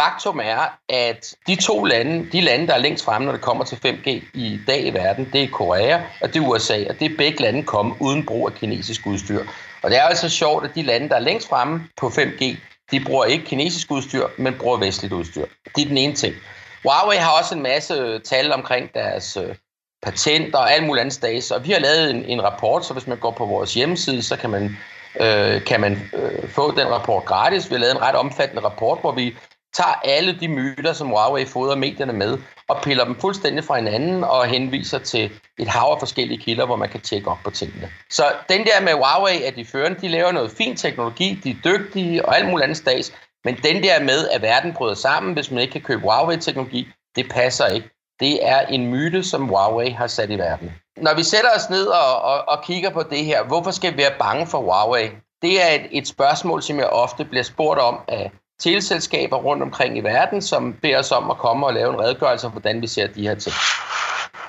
Faktum 0.00 0.40
er, 0.40 0.78
at 0.88 1.34
de 1.46 1.56
to 1.56 1.84
lande, 1.84 2.28
de 2.32 2.40
lande, 2.40 2.66
der 2.66 2.74
er 2.74 2.78
længst 2.78 3.04
fremme, 3.04 3.26
når 3.26 3.32
det 3.32 3.40
kommer 3.40 3.64
til 3.64 3.76
5G 3.76 4.08
i 4.34 4.60
dag 4.66 4.86
i 4.86 4.94
verden, 4.94 5.28
det 5.32 5.42
er 5.42 5.48
Korea 5.48 6.00
og 6.20 6.34
det 6.34 6.36
er 6.36 6.48
USA, 6.48 6.84
og 6.88 7.00
det 7.00 7.12
er 7.12 7.16
begge 7.18 7.42
lande 7.42 7.62
kommet 7.62 7.96
uden 8.00 8.26
brug 8.26 8.48
af 8.48 8.54
kinesisk 8.54 9.06
udstyr. 9.06 9.44
Og 9.82 9.90
det 9.90 9.98
er 9.98 10.02
altså 10.02 10.28
sjovt, 10.28 10.64
at 10.64 10.74
de 10.74 10.82
lande, 10.82 11.08
der 11.08 11.14
er 11.14 11.20
længst 11.20 11.48
fremme 11.48 11.88
på 11.96 12.06
5G, 12.06 12.56
de 12.90 13.04
bruger 13.04 13.24
ikke 13.24 13.44
kinesisk 13.44 13.90
udstyr, 13.90 14.26
men 14.38 14.54
bruger 14.54 14.76
vestligt 14.76 15.14
udstyr. 15.14 15.44
Det 15.76 15.82
er 15.82 15.88
den 15.88 15.98
ene 15.98 16.14
ting. 16.14 16.34
Huawei 16.82 17.16
har 17.16 17.38
også 17.38 17.54
en 17.54 17.62
masse 17.62 17.94
øh, 17.94 18.20
tal 18.20 18.52
omkring 18.52 18.94
deres 18.94 19.36
øh, 19.36 19.54
patenter 20.02 20.58
og 20.58 20.72
alt 20.72 20.86
muligt 20.86 21.00
andet 21.00 21.14
stads, 21.14 21.50
og 21.50 21.64
vi 21.66 21.72
har 21.72 21.80
lavet 21.80 22.10
en, 22.10 22.24
en 22.24 22.42
rapport, 22.42 22.86
så 22.86 22.92
hvis 22.92 23.06
man 23.06 23.18
går 23.18 23.30
på 23.30 23.46
vores 23.46 23.74
hjemmeside, 23.74 24.22
så 24.22 24.36
kan 24.36 24.50
man, 24.50 24.76
øh, 25.20 25.64
kan 25.64 25.80
man 25.80 26.10
øh, 26.12 26.48
få 26.48 26.70
den 26.70 26.88
rapport 26.90 27.24
gratis. 27.24 27.70
Vi 27.70 27.74
har 27.74 27.80
lavet 27.80 27.94
en 27.94 28.02
ret 28.02 28.14
omfattende 28.14 28.62
rapport, 28.64 29.00
hvor 29.00 29.12
vi 29.12 29.36
tager 29.74 30.00
alle 30.04 30.38
de 30.40 30.48
myter, 30.48 30.92
som 30.92 31.08
Huawei 31.08 31.44
fodrer 31.44 31.76
medierne 31.76 32.12
med, 32.12 32.38
og 32.68 32.76
piller 32.82 33.04
dem 33.04 33.20
fuldstændig 33.20 33.64
fra 33.64 33.76
hinanden 33.76 34.24
og 34.24 34.46
henviser 34.46 34.98
til 34.98 35.30
et 35.58 35.68
hav 35.68 35.88
af 35.92 35.98
forskellige 35.98 36.38
kilder, 36.38 36.66
hvor 36.66 36.76
man 36.76 36.88
kan 36.88 37.00
tjekke 37.00 37.30
op 37.30 37.38
på 37.44 37.50
tingene. 37.50 37.90
Så 38.10 38.24
den 38.48 38.64
der 38.66 38.80
med 38.80 38.92
Huawei, 38.92 39.42
at 39.42 39.56
de 39.56 39.64
førende, 39.64 40.00
de 40.00 40.08
laver 40.08 40.32
noget 40.32 40.50
fin 40.50 40.76
teknologi, 40.76 41.40
de 41.44 41.50
er 41.50 41.54
dygtige 41.64 42.24
og 42.24 42.36
alt 42.36 42.48
muligt 42.48 42.64
andet 42.64 42.76
stads, 42.76 43.12
men 43.44 43.56
den 43.56 43.82
der 43.82 44.00
med, 44.00 44.28
at 44.28 44.42
verden 44.42 44.72
bryder 44.72 44.94
sammen, 44.94 45.32
hvis 45.32 45.50
man 45.50 45.60
ikke 45.60 45.72
kan 45.72 45.80
købe 45.80 46.02
Huawei-teknologi, 46.02 46.88
det 47.16 47.30
passer 47.30 47.66
ikke. 47.66 47.90
Det 48.20 48.48
er 48.48 48.60
en 48.60 48.86
myte, 48.86 49.22
som 49.22 49.48
Huawei 49.48 49.90
har 49.90 50.06
sat 50.06 50.30
i 50.30 50.38
verden. 50.38 50.72
Når 50.96 51.14
vi 51.14 51.22
sætter 51.22 51.50
os 51.56 51.70
ned 51.70 51.86
og, 51.86 52.22
og, 52.22 52.48
og 52.48 52.64
kigger 52.64 52.90
på 52.90 53.02
det 53.02 53.24
her, 53.24 53.44
hvorfor 53.44 53.70
skal 53.70 53.92
vi 53.92 53.98
være 53.98 54.18
bange 54.18 54.46
for 54.46 54.58
Huawei? 54.58 55.10
Det 55.42 55.62
er 55.62 55.74
et, 55.74 55.86
et 55.90 56.08
spørgsmål, 56.08 56.62
som 56.62 56.78
jeg 56.78 56.86
ofte 56.86 57.24
bliver 57.24 57.42
spurgt 57.42 57.80
om 57.80 58.00
af 58.08 58.30
teleselskaber 58.60 59.36
rundt 59.36 59.62
omkring 59.62 59.98
i 59.98 60.00
verden, 60.00 60.42
som 60.42 60.72
beder 60.82 60.98
os 60.98 61.12
om 61.12 61.30
at 61.30 61.38
komme 61.38 61.66
og 61.66 61.74
lave 61.74 61.94
en 61.94 62.00
redegørelse 62.00 62.46
om, 62.46 62.52
hvordan 62.52 62.82
vi 62.82 62.86
ser 62.86 63.06
de 63.06 63.28
her 63.28 63.34
ting. 63.34 63.54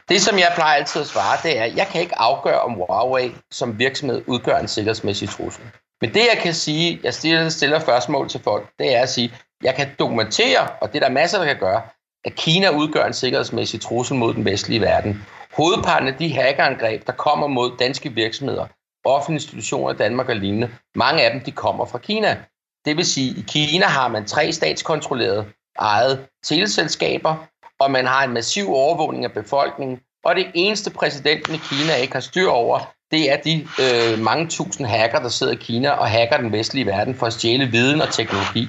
Det, 0.09 0.21
som 0.21 0.39
jeg 0.39 0.51
plejer 0.55 0.75
altid 0.75 1.01
at 1.01 1.07
svare, 1.07 1.37
det 1.43 1.59
er, 1.59 1.63
at 1.63 1.75
jeg 1.75 1.87
kan 1.87 2.01
ikke 2.01 2.19
afgøre, 2.19 2.59
om 2.61 2.73
Huawei 2.73 3.35
som 3.51 3.79
virksomhed 3.79 4.21
udgør 4.27 4.57
en 4.57 4.67
sikkerhedsmæssig 4.67 5.29
trussel. 5.29 5.63
Men 6.01 6.13
det, 6.13 6.21
jeg 6.33 6.39
kan 6.41 6.53
sige, 6.53 6.99
jeg 7.03 7.13
stiller, 7.13 7.49
stiller 7.49 7.79
spørgsmål 7.79 8.29
til 8.29 8.41
folk, 8.43 8.69
det 8.79 8.95
er 8.95 9.01
at 9.01 9.09
sige, 9.09 9.33
jeg 9.63 9.75
kan 9.75 9.87
dokumentere, 9.99 10.67
og 10.81 10.93
det 10.93 11.03
er 11.03 11.07
der 11.07 11.13
masser, 11.13 11.37
der 11.37 11.45
kan 11.45 11.59
gøre, 11.59 11.81
at 12.25 12.35
Kina 12.35 12.69
udgør 12.69 13.05
en 13.05 13.13
sikkerhedsmæssig 13.13 13.81
trussel 13.81 14.17
mod 14.17 14.33
den 14.33 14.45
vestlige 14.45 14.81
verden. 14.81 15.25
Hovedparten 15.57 16.07
af 16.07 16.13
de 16.13 16.33
hackerangreb, 16.33 17.07
der 17.07 17.13
kommer 17.13 17.47
mod 17.47 17.71
danske 17.79 18.09
virksomheder, 18.09 18.65
offentlige 19.05 19.35
institutioner 19.37 19.93
i 19.93 19.97
Danmark 19.97 20.29
og 20.29 20.35
lignende, 20.35 20.69
mange 20.95 21.21
af 21.21 21.31
dem 21.31 21.41
de 21.41 21.51
kommer 21.51 21.85
fra 21.85 21.97
Kina. 21.97 22.37
Det 22.85 22.97
vil 22.97 23.05
sige, 23.05 23.31
at 23.31 23.37
i 23.37 23.41
Kina 23.47 23.85
har 23.85 24.07
man 24.07 24.25
tre 24.25 24.51
statskontrollerede 24.51 25.45
eget 25.77 26.27
teleselskaber, 26.43 27.35
og 27.79 27.91
man 27.91 28.05
har 28.05 28.23
en 28.23 28.33
massiv 28.33 28.73
overvågning 28.73 29.25
af 29.25 29.33
befolkningen. 29.33 29.99
Og 30.23 30.35
det 30.35 30.51
eneste 30.53 30.91
præsidenten 30.91 31.55
i 31.55 31.57
Kina 31.57 31.95
ikke 31.95 32.13
har 32.13 32.19
styr 32.19 32.49
over, 32.49 32.79
det 33.11 33.31
er 33.31 33.37
de 33.37 33.67
øh, 33.81 34.19
mange 34.19 34.47
tusind 34.47 34.87
hacker, 34.87 35.19
der 35.19 35.29
sidder 35.29 35.53
i 35.53 35.55
Kina 35.55 35.89
og 35.89 36.09
hacker 36.09 36.37
den 36.37 36.51
vestlige 36.51 36.85
verden 36.85 37.15
for 37.15 37.25
at 37.25 37.33
stjæle 37.33 37.65
viden 37.65 38.01
og 38.01 38.13
teknologi. 38.13 38.67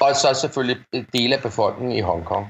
Og 0.00 0.16
så 0.16 0.34
selvfølgelig 0.34 0.84
øh, 0.94 1.04
dele 1.12 1.36
af 1.36 1.42
befolkningen 1.42 1.96
i 1.96 2.00
Hongkong. 2.00 2.46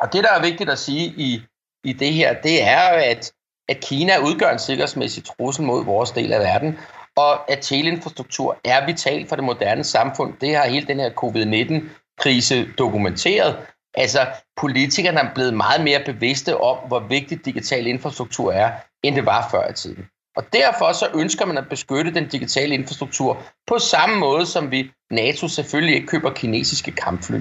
Og 0.00 0.12
det, 0.12 0.24
der 0.24 0.32
er 0.32 0.42
vigtigt 0.42 0.70
at 0.70 0.78
sige 0.78 1.14
i, 1.16 1.42
i 1.84 1.92
det 1.92 2.12
her, 2.12 2.40
det 2.42 2.62
er, 2.62 2.80
at, 2.80 3.32
at 3.68 3.80
Kina 3.80 4.18
udgør 4.18 4.50
en 4.50 4.58
sikkerhedsmæssig 4.58 5.24
trussel 5.24 5.64
mod 5.64 5.84
vores 5.84 6.10
del 6.10 6.32
af 6.32 6.40
verden, 6.40 6.78
og 7.16 7.50
at 7.52 7.58
teleinfrastruktur 7.60 8.58
er 8.64 8.86
vital 8.86 9.28
for 9.28 9.36
det 9.36 9.44
moderne 9.44 9.84
samfund. 9.84 10.34
Det 10.40 10.56
har 10.56 10.66
hele 10.66 10.86
den 10.86 11.00
her 11.00 11.10
covid-19-krise 11.10 12.72
dokumenteret. 12.78 13.56
Altså, 13.94 14.26
politikerne 14.56 15.20
er 15.20 15.34
blevet 15.34 15.54
meget 15.54 15.84
mere 15.84 16.02
bevidste 16.06 16.56
om, 16.56 16.78
hvor 16.88 16.98
vigtig 17.00 17.44
digital 17.44 17.86
infrastruktur 17.86 18.52
er, 18.52 18.72
end 19.02 19.14
det 19.14 19.26
var 19.26 19.48
før 19.50 19.70
i 19.70 19.72
tiden. 19.72 20.06
Og 20.36 20.44
derfor 20.52 20.92
så 20.92 21.08
ønsker 21.14 21.46
man 21.46 21.58
at 21.58 21.68
beskytte 21.68 22.14
den 22.14 22.28
digitale 22.28 22.74
infrastruktur 22.74 23.42
på 23.66 23.78
samme 23.78 24.16
måde, 24.16 24.46
som 24.46 24.70
vi 24.70 24.90
NATO 25.10 25.48
selvfølgelig 25.48 25.94
ikke 25.94 26.06
køber 26.06 26.30
kinesiske 26.30 26.90
kampfly. 26.90 27.40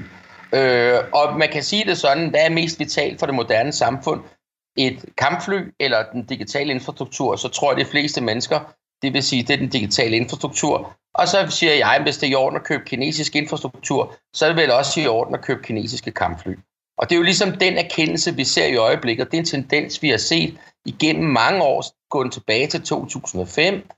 Øh, 0.53 0.99
og 1.13 1.38
man 1.38 1.49
kan 1.49 1.63
sige 1.63 1.85
det 1.85 1.97
sådan, 1.97 2.29
hvad 2.29 2.39
er 2.39 2.49
mest 2.49 2.79
vitalt 2.79 3.19
for 3.19 3.25
det 3.25 3.35
moderne 3.35 3.71
samfund? 3.71 4.21
Et 4.77 5.05
kampfly 5.17 5.73
eller 5.79 6.03
den 6.13 6.25
digitale 6.25 6.71
infrastruktur, 6.71 7.35
så 7.35 7.47
tror 7.47 7.71
jeg, 7.71 7.85
de 7.85 7.91
fleste 7.91 8.21
mennesker 8.21 8.59
det 9.01 9.13
vil 9.13 9.24
sige, 9.24 9.44
det 9.44 9.53
er 9.53 9.58
den 9.58 9.70
digitale 9.70 10.15
infrastruktur. 10.15 10.96
Og 11.13 11.27
så 11.27 11.48
siger 11.50 11.74
jeg, 11.74 11.96
at 11.96 12.01
hvis 12.01 12.18
det 12.18 12.27
er 12.27 12.32
i 12.32 12.36
orden 12.36 12.56
at 12.56 12.63
købe 12.63 12.84
kinesisk 12.86 13.36
infrastruktur, 13.36 14.15
så 14.34 14.46
er 14.46 14.50
det 14.50 14.58
vel 14.58 14.72
også 14.72 15.01
i 15.01 15.08
orden 15.08 15.36
at 15.36 15.41
købe 15.41 15.63
kinesiske 15.63 16.12
kampfly. 16.12 16.56
Og 16.98 17.10
det 17.10 17.15
er 17.15 17.18
jo 17.18 17.24
ligesom 17.24 17.51
den 17.51 17.77
erkendelse, 17.77 18.36
vi 18.36 18.44
ser 18.44 18.65
i 18.65 18.75
øjeblikket. 18.75 19.32
Det 19.32 19.38
er 19.38 19.41
en 19.41 19.46
tendens, 19.46 20.01
vi 20.01 20.10
har 20.10 20.18
set 20.18 20.58
igennem 20.86 21.29
mange 21.29 21.63
år, 21.63 21.86
gået 22.10 22.32
tilbage 22.32 22.68
til 22.68 22.82
2005, 22.82 23.89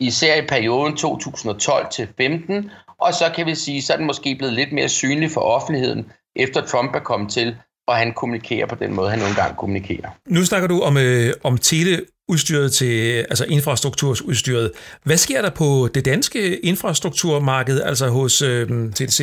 især 0.00 0.42
i 0.42 0.46
perioden 0.46 0.96
2012 0.96 1.86
til 1.92 2.08
15, 2.16 2.70
og 2.98 3.14
så 3.14 3.32
kan 3.36 3.46
vi 3.46 3.54
sige, 3.54 3.82
så 3.82 3.92
er 3.92 3.96
den 3.96 4.06
måske 4.06 4.34
blevet 4.34 4.54
lidt 4.54 4.72
mere 4.72 4.88
synlig 4.88 5.30
for 5.30 5.40
offentligheden, 5.40 6.12
efter 6.36 6.60
Trump 6.60 6.94
er 6.94 7.00
kommet 7.00 7.32
til, 7.32 7.56
og 7.88 7.96
han 7.96 8.12
kommunikerer 8.12 8.66
på 8.66 8.74
den 8.74 8.94
måde, 8.94 9.10
han 9.10 9.18
nogle 9.18 9.34
gange 9.34 9.56
kommunikerer. 9.56 10.10
Nu 10.26 10.44
snakker 10.44 10.68
du 10.68 10.80
om, 10.80 10.96
øh, 10.96 11.32
om 11.42 11.58
tele 11.58 12.04
udstyret 12.28 12.72
til, 12.72 13.18
altså 13.18 13.44
infrastrukturudstyret. 13.48 14.72
Hvad 15.02 15.16
sker 15.16 15.42
der 15.42 15.50
på 15.50 15.88
det 15.94 16.04
danske 16.04 16.58
infrastrukturmarked, 16.58 17.82
altså 17.82 18.08
hos 18.08 18.42
øh, 18.42 18.68
TDC 18.92 19.20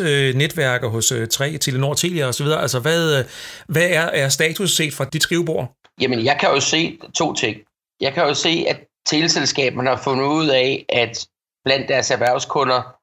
øh, 0.00 0.34
netværk 0.34 0.82
og 0.82 0.90
hos 0.90 1.12
øh, 1.12 1.28
3, 1.28 1.58
Telenor, 1.58 1.94
Telia 1.94 2.26
osv.? 2.26 2.46
Altså 2.46 2.80
hvad, 2.80 3.18
øh, 3.18 3.24
hvad 3.68 3.88
er, 3.90 4.00
er 4.00 4.28
status 4.28 4.76
set 4.76 4.94
fra 4.94 5.04
dit 5.04 5.22
skrivebord? 5.22 5.72
Jamen, 6.00 6.24
jeg 6.24 6.36
kan 6.40 6.48
jo 6.48 6.60
se 6.60 6.98
to 7.14 7.34
ting. 7.34 7.56
Jeg 8.00 8.12
kan 8.12 8.22
jo 8.22 8.34
se, 8.34 8.64
at 8.68 8.76
teleselskaberne 9.06 9.88
har 9.88 10.00
fundet 10.04 10.24
ud 10.24 10.48
af, 10.48 10.84
at 10.88 11.26
blandt 11.64 11.88
deres 11.88 12.10
erhvervskunder 12.10 12.96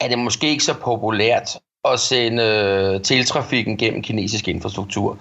er 0.00 0.08
det 0.08 0.18
måske 0.18 0.50
ikke 0.50 0.64
så 0.64 0.74
populært 0.74 1.48
at 1.84 2.00
sende 2.00 2.42
øh, 2.42 3.02
teletrafikken 3.02 3.76
gennem 3.76 4.02
kinesisk 4.02 4.48
infrastruktur. 4.48 5.18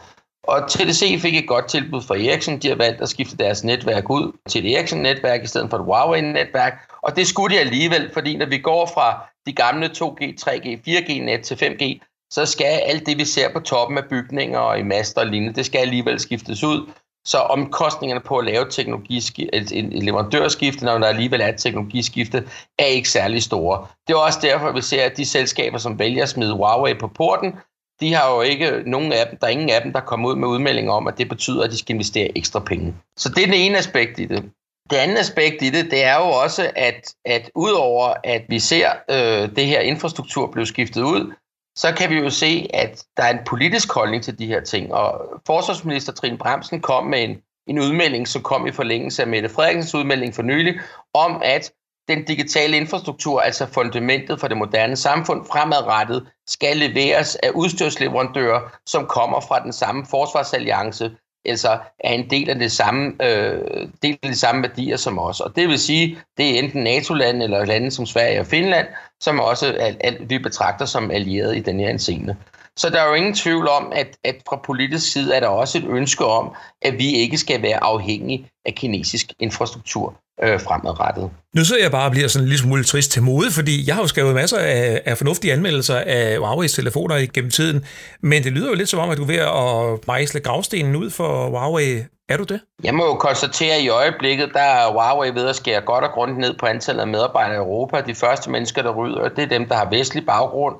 Og 0.49 0.69
TDC 0.69 1.21
fik 1.21 1.35
et 1.35 1.47
godt 1.47 1.67
tilbud 1.67 2.01
fra 2.01 2.15
Ericsson. 2.15 2.57
De 2.57 2.67
har 2.67 2.75
valgt 2.75 3.01
at 3.01 3.09
skifte 3.09 3.37
deres 3.37 3.63
netværk 3.63 4.09
ud 4.09 4.37
til 4.49 4.65
et 4.65 4.77
Ericsson-netværk 4.77 5.43
i 5.43 5.47
stedet 5.47 5.69
for 5.69 5.77
et 5.77 5.83
Huawei-netværk. 5.83 6.73
Og 7.01 7.15
det 7.15 7.27
skulle 7.27 7.55
de 7.55 7.59
alligevel, 7.59 8.09
fordi 8.13 8.37
når 8.37 8.45
vi 8.45 8.57
går 8.57 8.91
fra 8.93 9.27
de 9.45 9.53
gamle 9.53 9.85
2G, 9.85 10.35
3G, 10.41 10.67
4G-net 10.87 11.41
til 11.41 11.55
5G, 11.55 11.99
så 12.31 12.45
skal 12.45 12.65
alt 12.65 13.05
det, 13.05 13.17
vi 13.17 13.25
ser 13.25 13.53
på 13.53 13.59
toppen 13.59 13.97
af 13.97 14.03
bygninger 14.09 14.59
og 14.59 14.79
i 14.79 14.83
master 14.83 15.21
og 15.21 15.27
lignende, 15.27 15.55
det 15.55 15.65
skal 15.65 15.79
alligevel 15.79 16.19
skiftes 16.19 16.63
ud. 16.63 16.89
Så 17.25 17.37
omkostningerne 17.37 18.21
på 18.21 18.37
at 18.37 18.45
lave 18.45 18.65
teknologiskifte, 18.69 19.55
et, 19.55 19.71
et 19.71 20.03
leverandørskifte, 20.03 20.85
når 20.85 20.97
der 20.97 21.07
alligevel 21.07 21.41
er 21.41 21.47
et 21.47 21.57
teknologiskifte, 21.57 22.47
er 22.79 22.85
ikke 22.85 23.09
særlig 23.09 23.43
store. 23.43 23.87
Det 24.07 24.13
er 24.13 24.17
også 24.17 24.39
derfor, 24.41 24.71
vi 24.71 24.81
ser, 24.81 25.03
at 25.03 25.17
de 25.17 25.25
selskaber, 25.25 25.77
som 25.77 25.99
vælger 25.99 26.23
at 26.23 26.29
smide 26.29 26.53
Huawei 26.53 26.93
på 26.93 27.07
porten, 27.07 27.55
de 28.01 28.13
har 28.13 28.35
jo 28.35 28.41
ikke 28.41 28.83
nogen 28.85 29.11
af 29.11 29.27
dem, 29.29 29.37
der 29.39 29.47
er 29.47 29.51
ingen 29.51 29.69
af 29.69 29.81
dem, 29.81 29.93
der 29.93 29.99
kommer 29.99 30.29
ud 30.29 30.35
med 30.35 30.47
udmeldinger 30.47 30.91
om, 30.91 31.07
at 31.07 31.17
det 31.17 31.29
betyder, 31.29 31.63
at 31.63 31.71
de 31.71 31.77
skal 31.77 31.95
investere 31.95 32.37
ekstra 32.37 32.59
penge. 32.59 32.95
Så 33.17 33.29
det 33.29 33.41
er 33.41 33.45
den 33.45 33.55
ene 33.55 33.77
aspekt 33.77 34.19
i 34.19 34.25
det. 34.25 34.51
Det 34.89 34.97
andet 34.97 35.17
aspekt 35.17 35.61
i 35.61 35.69
det, 35.69 35.91
det 35.91 36.03
er 36.03 36.15
jo 36.15 36.29
også, 36.43 36.71
at, 36.75 37.13
at 37.25 37.51
udover 37.55 38.13
at 38.23 38.41
vi 38.49 38.59
ser 38.59 38.89
øh, 39.09 39.55
det 39.55 39.65
her 39.65 39.79
infrastruktur 39.79 40.51
blive 40.51 40.65
skiftet 40.65 41.01
ud, 41.01 41.33
så 41.75 41.93
kan 41.97 42.09
vi 42.09 42.15
jo 42.15 42.29
se, 42.29 42.67
at 42.73 43.03
der 43.17 43.23
er 43.23 43.29
en 43.29 43.45
politisk 43.45 43.93
holdning 43.93 44.23
til 44.23 44.39
de 44.39 44.47
her 44.47 44.61
ting. 44.61 44.93
Og 44.93 45.41
forsvarsminister 45.45 46.13
Trine 46.13 46.37
Bremsen 46.37 46.81
kom 46.81 47.05
med 47.05 47.23
en, 47.23 47.37
en 47.67 47.79
udmelding, 47.79 48.27
som 48.27 48.41
kom 48.41 48.67
i 48.67 48.71
forlængelse 48.71 49.21
af 49.21 49.27
Mette 49.27 49.49
Frederiksens 49.49 49.95
udmelding 49.95 50.35
for 50.35 50.41
nylig, 50.41 50.79
om 51.13 51.41
at 51.45 51.71
den 52.09 52.23
digitale 52.23 52.77
infrastruktur, 52.77 53.41
altså 53.41 53.65
fundamentet 53.65 54.39
for 54.39 54.47
det 54.47 54.57
moderne 54.57 54.95
samfund, 54.95 55.45
fremadrettet 55.51 56.27
skal 56.47 56.77
leveres 56.77 57.35
af 57.35 57.49
udstyrsleverandører, 57.49 58.59
som 58.85 59.05
kommer 59.05 59.39
fra 59.39 59.63
den 59.63 59.73
samme 59.73 60.05
forsvarsalliance, 60.09 61.11
altså 61.45 61.77
er 61.99 62.13
en 62.13 62.29
del 62.29 62.49
af 62.49 62.59
det 62.59 62.71
samme, 62.71 63.13
øh, 63.21 63.87
del 64.03 64.17
af 64.23 64.29
de 64.29 64.35
samme 64.35 64.61
værdier 64.61 64.97
som 64.97 65.19
os. 65.19 65.39
Og 65.39 65.55
det 65.55 65.67
vil 65.67 65.79
sige, 65.79 66.17
det 66.37 66.49
er 66.49 66.59
enten 66.59 66.83
NATO-lande 66.83 67.43
eller 67.43 67.65
lande 67.65 67.91
som 67.91 68.05
Sverige 68.05 68.39
og 68.39 68.47
Finland, 68.47 68.87
som 69.19 69.39
også 69.39 69.75
al, 69.79 69.97
er, 69.99 70.11
vi 70.19 70.37
betragter 70.37 70.85
som 70.85 71.11
allierede 71.11 71.57
i 71.57 71.61
den 71.61 71.79
her 71.79 71.97
scene. 71.97 72.37
Så 72.77 72.89
der 72.89 73.01
er 73.01 73.07
jo 73.07 73.13
ingen 73.13 73.33
tvivl 73.33 73.67
om, 73.67 73.91
at, 73.95 74.07
at 74.23 74.35
fra 74.49 74.59
politisk 74.65 75.11
side 75.11 75.35
er 75.35 75.39
der 75.39 75.47
også 75.47 75.77
et 75.77 75.85
ønske 75.89 76.25
om, 76.25 76.51
at 76.81 76.93
vi 76.97 77.07
ikke 77.15 77.37
skal 77.37 77.61
være 77.61 77.83
afhængige 77.83 78.47
af 78.65 78.73
kinesisk 78.75 79.33
infrastruktur 79.39 80.15
øh, 80.43 80.59
fremadrettet. 80.61 81.29
Nu 81.55 81.63
sidder 81.63 81.81
jeg 81.81 81.91
bare 81.91 82.05
og 82.05 82.11
bliver 82.11 82.27
sådan 82.27 82.47
lidt 82.47 82.59
smule 82.59 82.83
trist 82.83 83.11
til 83.11 83.23
mode, 83.23 83.51
fordi 83.51 83.87
jeg 83.87 83.95
har 83.95 84.01
jo 84.01 84.07
skrevet 84.07 84.35
masser 84.35 84.57
af, 84.57 85.01
af 85.05 85.17
fornuftige 85.17 85.53
anmeldelser 85.53 85.95
af 85.95 86.37
Huawei's 86.37 86.75
telefoner 86.75 87.25
gennem 87.33 87.51
tiden, 87.51 87.85
men 88.21 88.43
det 88.43 88.51
lyder 88.51 88.69
jo 88.69 88.75
lidt 88.75 88.89
som 88.89 88.99
om, 88.99 89.09
at 89.09 89.17
du 89.17 89.23
er 89.23 89.27
ved 89.27 89.35
at 89.35 90.07
mejsle 90.07 90.39
gravstenen 90.39 90.95
ud 90.95 91.09
for 91.09 91.49
Huawei. 91.49 92.03
Er 92.29 92.37
du 92.37 92.43
det? 92.43 92.59
Jeg 92.83 92.95
må 92.95 93.05
jo 93.05 93.13
konstatere, 93.13 93.75
at 93.75 93.81
i 93.81 93.89
øjeblikket, 93.89 94.49
der 94.53 94.59
er 94.59 94.91
Huawei 94.91 95.29
ved 95.29 95.47
at 95.47 95.55
skære 95.55 95.81
godt 95.81 96.03
og 96.03 96.11
grundigt 96.11 96.39
ned 96.39 96.57
på 96.57 96.65
antallet 96.65 97.01
af 97.01 97.07
medarbejdere 97.07 97.55
i 97.55 97.57
Europa. 97.57 98.01
De 98.01 98.15
første 98.15 98.49
mennesker, 98.49 98.81
der 98.81 98.91
ryder, 98.91 99.29
det 99.29 99.43
er 99.43 99.47
dem, 99.47 99.67
der 99.67 99.75
har 99.75 99.89
vestlig 99.89 100.25
baggrund, 100.25 100.75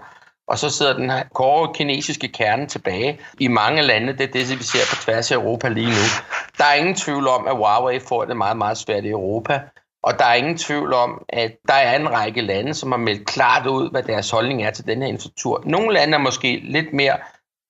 og 0.50 0.60
så 0.60 0.70
sidder 0.70 0.94
den 0.94 1.10
her 1.10 1.24
kåre 1.34 1.74
kinesiske 1.74 2.28
kerne 2.28 2.66
tilbage 2.66 3.20
i 3.40 3.48
mange 3.48 3.82
lande. 3.82 4.14
Det 4.14 4.22
er 4.22 4.32
det, 4.32 4.60
vi 4.60 4.64
ser 4.64 4.80
på 4.90 4.96
tværs 5.04 5.32
af 5.32 5.36
Europa 5.36 5.68
lige 5.68 5.88
nu. 5.88 6.06
Der 6.58 6.64
er 6.64 6.74
ingen 6.74 6.96
tvivl 6.96 7.28
om, 7.28 7.48
at 7.48 7.56
Huawei 7.56 8.00
får 8.00 8.26
det 8.26 8.38
meget, 8.38 8.58
meget 8.58 8.78
svært 8.78 9.04
i 9.06 9.10
Europa. 9.10 9.62
Og 10.04 10.20
der 10.20 10.26
er 10.26 10.34
ingen 10.34 10.58
tvivl 10.58 10.94
om, 10.94 11.26
at 11.30 11.52
der 11.68 11.74
er 11.74 12.00
en 12.00 12.12
række 12.12 12.42
lande, 12.42 12.74
som 12.74 12.92
har 12.92 13.00
meldt 13.00 13.28
klart 13.28 13.68
ud, 13.68 13.92
hvad 13.92 14.04
deres 14.04 14.30
holdning 14.30 14.64
er 14.64 14.72
til 14.72 14.88
den 14.88 15.02
her 15.02 15.10
infrastruktur. 15.10 15.64
Nogle 15.66 15.94
lande 15.94 16.14
er 16.14 16.22
måske 16.22 16.62
lidt 16.64 16.94
mere, 16.94 17.18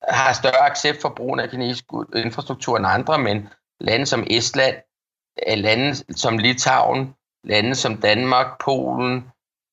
har 0.09 0.33
større 0.33 0.69
accept 0.69 1.01
for 1.01 1.09
brugen 1.09 1.39
af 1.39 1.49
kinesisk 1.49 1.85
infrastruktur 2.15 2.77
end 2.77 2.87
andre, 2.87 3.17
men 3.17 3.49
lande 3.79 4.05
som 4.05 4.23
Estland, 4.29 4.75
lande 5.47 5.95
som 6.15 6.37
Litauen, 6.37 7.13
lande 7.43 7.75
som 7.75 7.97
Danmark, 7.97 8.47
Polen, 8.59 9.25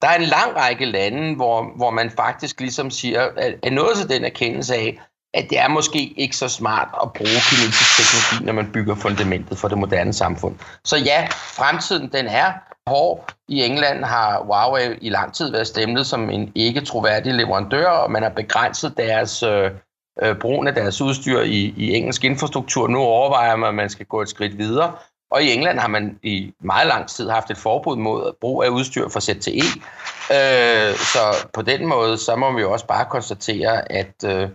der 0.02 0.08
er 0.08 0.14
en 0.14 0.22
lang 0.22 0.56
række 0.56 0.84
lande, 0.84 1.34
hvor, 1.34 1.76
hvor 1.76 1.90
man 1.90 2.10
faktisk 2.10 2.60
ligesom 2.60 2.90
siger, 2.90 3.28
at, 3.36 3.54
er 3.62 3.70
noget 3.70 3.96
til 3.96 4.08
den 4.08 4.24
erkendelse 4.24 4.74
af, 4.74 5.00
at 5.34 5.46
det 5.50 5.58
er 5.58 5.68
måske 5.68 5.98
ikke 6.16 6.36
så 6.36 6.48
smart 6.48 6.88
at 7.02 7.12
bruge 7.12 7.40
kinesisk 7.50 7.96
teknologi, 7.96 8.44
når 8.46 8.52
man 8.52 8.72
bygger 8.72 8.94
fundamentet 8.94 9.58
for 9.58 9.68
det 9.68 9.78
moderne 9.78 10.12
samfund. 10.12 10.54
Så 10.84 10.96
ja, 10.96 11.26
fremtiden 11.30 12.12
den 12.12 12.26
er 12.26 12.52
hård. 12.86 13.34
I 13.48 13.62
England 13.62 14.04
har 14.04 14.42
Huawei 14.42 14.98
i 15.00 15.08
lang 15.08 15.34
tid 15.34 15.50
været 15.50 15.66
stemlet 15.66 16.06
som 16.06 16.30
en 16.30 16.52
ikke 16.54 16.80
troværdig 16.80 17.34
leverandør, 17.34 17.88
og 17.88 18.10
man 18.10 18.22
har 18.22 18.30
begrænset 18.30 18.96
deres 18.96 19.42
øh, 19.42 19.70
øh, 20.22 20.38
brugen 20.38 20.68
af 20.68 20.74
deres 20.74 21.00
udstyr 21.00 21.40
i, 21.40 21.74
i 21.76 21.94
engelsk 21.94 22.24
infrastruktur. 22.24 22.88
Nu 22.88 22.98
overvejer 22.98 23.56
man, 23.56 23.68
at 23.68 23.74
man 23.74 23.90
skal 23.90 24.06
gå 24.06 24.22
et 24.22 24.28
skridt 24.28 24.58
videre, 24.58 24.92
og 25.30 25.42
i 25.42 25.52
England 25.52 25.78
har 25.78 25.88
man 25.88 26.18
i 26.22 26.52
meget 26.60 26.86
lang 26.86 27.08
tid 27.08 27.30
haft 27.30 27.50
et 27.50 27.56
forbud 27.56 27.96
mod 27.96 28.32
brug 28.40 28.64
af 28.64 28.68
udstyr 28.68 29.08
for 29.08 29.20
ZTE. 29.20 29.62
Øh, 30.30 30.94
så 30.94 31.48
på 31.54 31.62
den 31.62 31.86
måde, 31.86 32.18
så 32.18 32.36
må 32.36 32.52
vi 32.52 32.60
jo 32.60 32.72
også 32.72 32.86
bare 32.86 33.04
konstatere, 33.10 33.92
at 33.92 34.24
øh, 34.24 34.48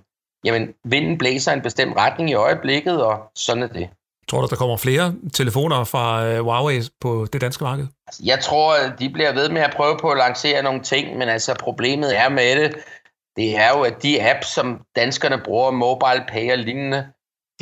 jamen, 0.43 0.73
vinden 0.83 1.17
blæser 1.17 1.51
en 1.51 1.61
bestemt 1.61 1.97
retning 1.97 2.29
i 2.29 2.33
øjeblikket, 2.33 3.03
og 3.03 3.19
sådan 3.35 3.63
er 3.63 3.67
det. 3.67 3.89
Tror 4.29 4.41
du, 4.41 4.47
der 4.47 4.55
kommer 4.55 4.77
flere 4.77 5.13
telefoner 5.33 5.83
fra 5.83 6.25
øh, 6.25 6.39
Huawei 6.43 6.81
på 7.01 7.27
det 7.33 7.41
danske 7.41 7.63
marked? 7.63 7.87
Altså, 8.07 8.21
jeg 8.25 8.39
tror, 8.39 8.75
de 8.99 9.09
bliver 9.09 9.33
ved 9.33 9.49
med 9.49 9.61
at 9.61 9.73
prøve 9.75 9.97
på 10.01 10.09
at 10.09 10.17
lancere 10.17 10.63
nogle 10.63 10.81
ting, 10.81 11.17
men 11.17 11.29
altså 11.29 11.55
problemet 11.59 12.17
er 12.19 12.29
med 12.29 12.55
det, 12.55 12.75
det 13.35 13.57
er 13.57 13.69
jo, 13.77 13.81
at 13.81 14.03
de 14.03 14.29
apps, 14.29 14.47
som 14.47 14.81
danskerne 14.95 15.41
bruger, 15.45 15.71
mobile 15.71 16.25
pay 16.27 16.51
og 16.51 16.57
lignende, 16.57 17.07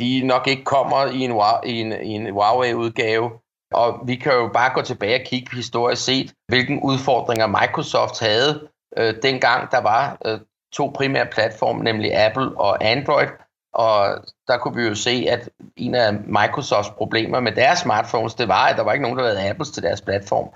de 0.00 0.26
nok 0.26 0.46
ikke 0.46 0.64
kommer 0.64 1.06
i 1.06 1.20
en, 1.20 1.32
i 1.64 1.80
en, 1.80 1.92
i 1.92 2.08
en 2.08 2.32
Huawei-udgave. 2.32 3.30
Og 3.72 4.00
vi 4.06 4.16
kan 4.16 4.32
jo 4.32 4.50
bare 4.54 4.74
gå 4.74 4.82
tilbage 4.82 5.20
og 5.20 5.26
kigge 5.26 5.50
på 5.50 5.56
historisk 5.56 6.04
set, 6.04 6.32
hvilke 6.48 6.80
udfordringer 6.82 7.46
Microsoft 7.46 8.20
havde, 8.20 8.68
øh, 8.98 9.14
dengang 9.22 9.70
der 9.70 9.80
var 9.80 10.18
øh, 10.26 10.40
to 10.72 10.92
primære 10.94 11.26
platforme, 11.26 11.84
nemlig 11.84 12.26
Apple 12.26 12.58
og 12.58 12.84
Android. 12.84 13.28
Og 13.74 14.24
der 14.48 14.58
kunne 14.58 14.76
vi 14.76 14.88
jo 14.88 14.94
se, 14.94 15.26
at 15.28 15.48
en 15.76 15.94
af 15.94 16.14
Microsofts 16.14 16.90
problemer 16.90 17.40
med 17.40 17.52
deres 17.52 17.78
smartphones, 17.78 18.34
det 18.34 18.48
var, 18.48 18.66
at 18.66 18.76
der 18.76 18.82
var 18.82 18.92
ikke 18.92 19.02
nogen, 19.02 19.18
der 19.18 19.26
havde 19.26 19.48
Apples 19.48 19.70
til 19.70 19.82
deres 19.82 20.00
platform. 20.00 20.48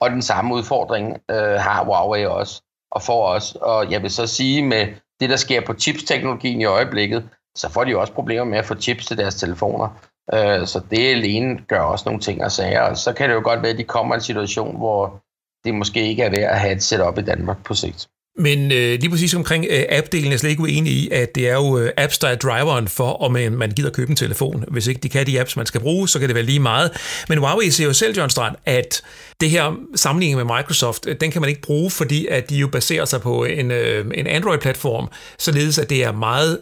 Og 0.00 0.10
den 0.10 0.22
samme 0.22 0.54
udfordring 0.54 1.18
øh, 1.30 1.36
har 1.36 1.84
Huawei 1.84 2.26
også, 2.26 2.62
og 2.90 3.02
får 3.02 3.26
også. 3.26 3.58
Og 3.62 3.90
jeg 3.90 4.02
vil 4.02 4.10
så 4.10 4.26
sige, 4.26 4.62
med 4.62 4.86
det, 5.20 5.30
der 5.30 5.36
sker 5.36 5.60
på 5.66 5.74
chipsteknologien 5.74 6.60
i 6.60 6.64
øjeblikket, 6.64 7.28
så 7.56 7.68
får 7.68 7.84
de 7.84 7.90
jo 7.90 8.00
også 8.00 8.12
problemer 8.12 8.44
med 8.44 8.58
at 8.58 8.64
få 8.64 8.74
chips 8.74 9.06
til 9.06 9.18
deres 9.18 9.34
telefoner. 9.34 9.88
Øh, 10.34 10.66
så 10.66 10.80
det 10.90 11.10
alene 11.10 11.58
gør 11.68 11.80
også 11.80 12.02
nogle 12.06 12.20
ting 12.20 12.44
og 12.44 12.52
sager. 12.52 12.80
Og 12.80 12.96
så 12.96 13.12
kan 13.12 13.28
det 13.28 13.34
jo 13.34 13.40
godt 13.44 13.62
være, 13.62 13.72
at 13.72 13.78
de 13.78 13.84
kommer 13.84 14.14
i 14.14 14.16
en 14.16 14.22
situation, 14.22 14.76
hvor 14.76 15.22
det 15.64 15.74
måske 15.74 16.08
ikke 16.08 16.22
er 16.22 16.30
værd 16.30 16.52
at 16.52 16.60
have 16.60 16.72
et 16.72 16.82
setup 16.82 17.18
i 17.18 17.22
Danmark 17.22 17.64
på 17.64 17.74
sigt. 17.74 18.08
Men 18.38 18.72
øh, 18.72 18.98
lige 19.00 19.10
præcis 19.10 19.34
omkring 19.34 19.66
øh, 19.70 19.82
app-delen 19.90 20.26
er 20.26 20.30
jeg 20.30 20.40
slet 20.40 20.50
ikke 20.50 20.62
uenig 20.62 20.92
i, 20.92 21.08
at 21.12 21.34
det 21.34 21.48
er 21.48 21.54
jo 21.54 21.78
øh, 21.78 21.90
apps, 21.96 22.18
der 22.18 22.28
er 22.28 22.34
driveren 22.34 22.88
for, 22.88 23.22
om 23.22 23.32
man, 23.32 23.52
man 23.52 23.70
gider 23.70 23.90
købe 23.90 24.10
en 24.10 24.16
telefon. 24.16 24.64
Hvis 24.68 24.86
ikke 24.86 25.00
de 25.00 25.08
kan 25.08 25.26
de 25.26 25.40
apps, 25.40 25.56
man 25.56 25.66
skal 25.66 25.80
bruge, 25.80 26.08
så 26.08 26.18
kan 26.18 26.28
det 26.28 26.34
være 26.34 26.44
lige 26.44 26.60
meget. 26.60 26.90
Men 27.28 27.38
Huawei 27.38 27.70
siger 27.70 27.86
jo 27.86 27.92
selv, 27.92 28.16
John 28.16 28.30
Strand, 28.30 28.56
at 28.66 29.02
det 29.40 29.50
her 29.50 29.76
sammenligning 29.94 30.46
med 30.46 30.56
Microsoft, 30.56 31.06
øh, 31.06 31.16
den 31.20 31.30
kan 31.30 31.42
man 31.42 31.48
ikke 31.48 31.62
bruge, 31.62 31.90
fordi 31.90 32.26
at 32.26 32.50
de 32.50 32.56
jo 32.56 32.68
baserer 32.68 33.04
sig 33.04 33.20
på 33.20 33.44
en, 33.44 33.70
øh, 33.70 34.06
en 34.14 34.26
Android-platform, 34.26 35.08
således 35.38 35.78
at 35.78 35.90
det 35.90 36.04
er 36.04 36.12
meget 36.12 36.58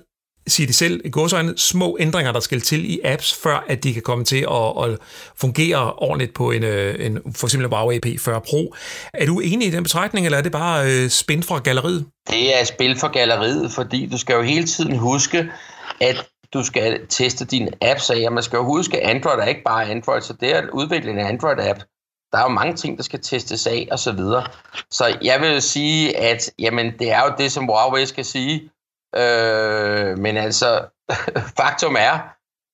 siger 0.48 0.66
de 0.66 0.72
selv, 0.72 1.00
i 1.04 1.10
godsøjne, 1.10 1.54
små 1.56 1.96
ændringer, 2.00 2.32
der 2.32 2.40
skal 2.40 2.60
til 2.60 2.90
i 2.90 3.00
apps, 3.04 3.34
før 3.34 3.64
at 3.68 3.84
de 3.84 3.92
kan 3.92 4.02
komme 4.02 4.24
til 4.24 4.46
at, 4.50 4.84
at 4.84 4.98
fungere 5.36 5.92
ordentligt 5.92 6.34
på 6.34 6.50
en, 6.50 6.64
øh, 6.64 7.06
en 7.06 7.18
for 7.36 7.46
eksempel 7.46 7.68
Huawei 7.68 8.00
P40 8.06 8.38
Pro. 8.38 8.74
Er 9.14 9.26
du 9.26 9.40
enig 9.40 9.68
i 9.68 9.70
den 9.70 9.82
betragtning, 9.82 10.26
eller 10.26 10.38
er 10.38 10.42
det 10.42 10.52
bare 10.52 10.86
øh, 10.86 11.10
spil 11.10 11.42
fra 11.42 11.58
galleriet? 11.58 12.06
Det 12.30 12.60
er 12.60 12.64
spil 12.64 12.98
fra 12.98 13.08
galleriet, 13.08 13.72
fordi 13.72 14.06
du 14.06 14.18
skal 14.18 14.34
jo 14.34 14.42
hele 14.42 14.66
tiden 14.66 14.96
huske, 14.96 15.50
at 16.00 16.26
du 16.52 16.64
skal 16.64 17.06
teste 17.08 17.44
dine 17.44 17.70
apps 17.82 18.10
af, 18.10 18.24
og 18.26 18.32
man 18.32 18.42
skal 18.42 18.56
jo 18.56 18.64
huske, 18.64 19.00
at 19.00 19.10
Android 19.10 19.38
er 19.38 19.46
ikke 19.46 19.62
bare 19.64 19.90
Android, 19.90 20.20
så 20.20 20.32
det 20.32 20.54
er 20.54 20.58
at 20.58 20.70
udvikle 20.72 21.10
en 21.10 21.18
Android-app. 21.18 21.78
Der 22.32 22.38
er 22.38 22.42
jo 22.42 22.48
mange 22.48 22.74
ting, 22.76 22.96
der 22.96 23.02
skal 23.02 23.20
testes 23.22 23.66
af, 23.66 23.88
og 23.90 23.98
så 23.98 24.12
videre. 24.12 24.46
Så 24.90 25.18
jeg 25.22 25.40
vil 25.40 25.62
sige, 25.62 26.16
at 26.16 26.50
jamen, 26.58 26.92
det 26.98 27.12
er 27.12 27.20
jo 27.20 27.34
det, 27.38 27.52
som 27.52 27.64
Huawei 27.64 28.06
skal 28.06 28.24
sige. 28.24 28.70
Øh, 29.16 30.18
men 30.18 30.36
altså, 30.36 30.84
faktum 31.60 31.96
er, 31.98 32.18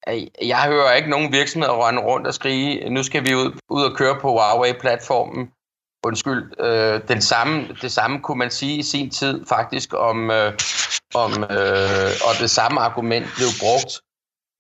at 0.07 0.29
jeg 0.43 0.63
hører 0.63 0.93
ikke 0.93 1.11
nogen 1.11 1.33
virksomheder 1.33 1.87
rønne 1.87 2.01
rundt 2.01 2.27
og 2.27 2.35
skrige, 2.35 2.91
nu 2.91 3.03
skal 3.03 3.25
vi 3.25 3.35
ud, 3.35 3.59
ud 3.69 3.85
og 3.85 3.97
køre 3.97 4.21
på 4.21 4.31
Huawei-platformen. 4.31 5.51
Undskyld, 6.05 6.61
øh, 6.61 7.01
den 7.09 7.21
samme, 7.21 7.69
det 7.83 7.93
samme 7.93 8.21
kunne 8.21 8.39
man 8.39 8.51
sige 8.51 8.79
i 8.79 8.83
sin 8.83 9.11
tid 9.11 9.47
faktisk 9.47 9.95
om, 9.95 10.31
øh, 10.31 10.53
om 11.15 11.33
øh, 11.51 12.11
og 12.29 12.33
det 12.41 12.51
samme 12.51 12.81
argument 12.81 13.27
blev 13.37 13.49
brugt 13.61 14.01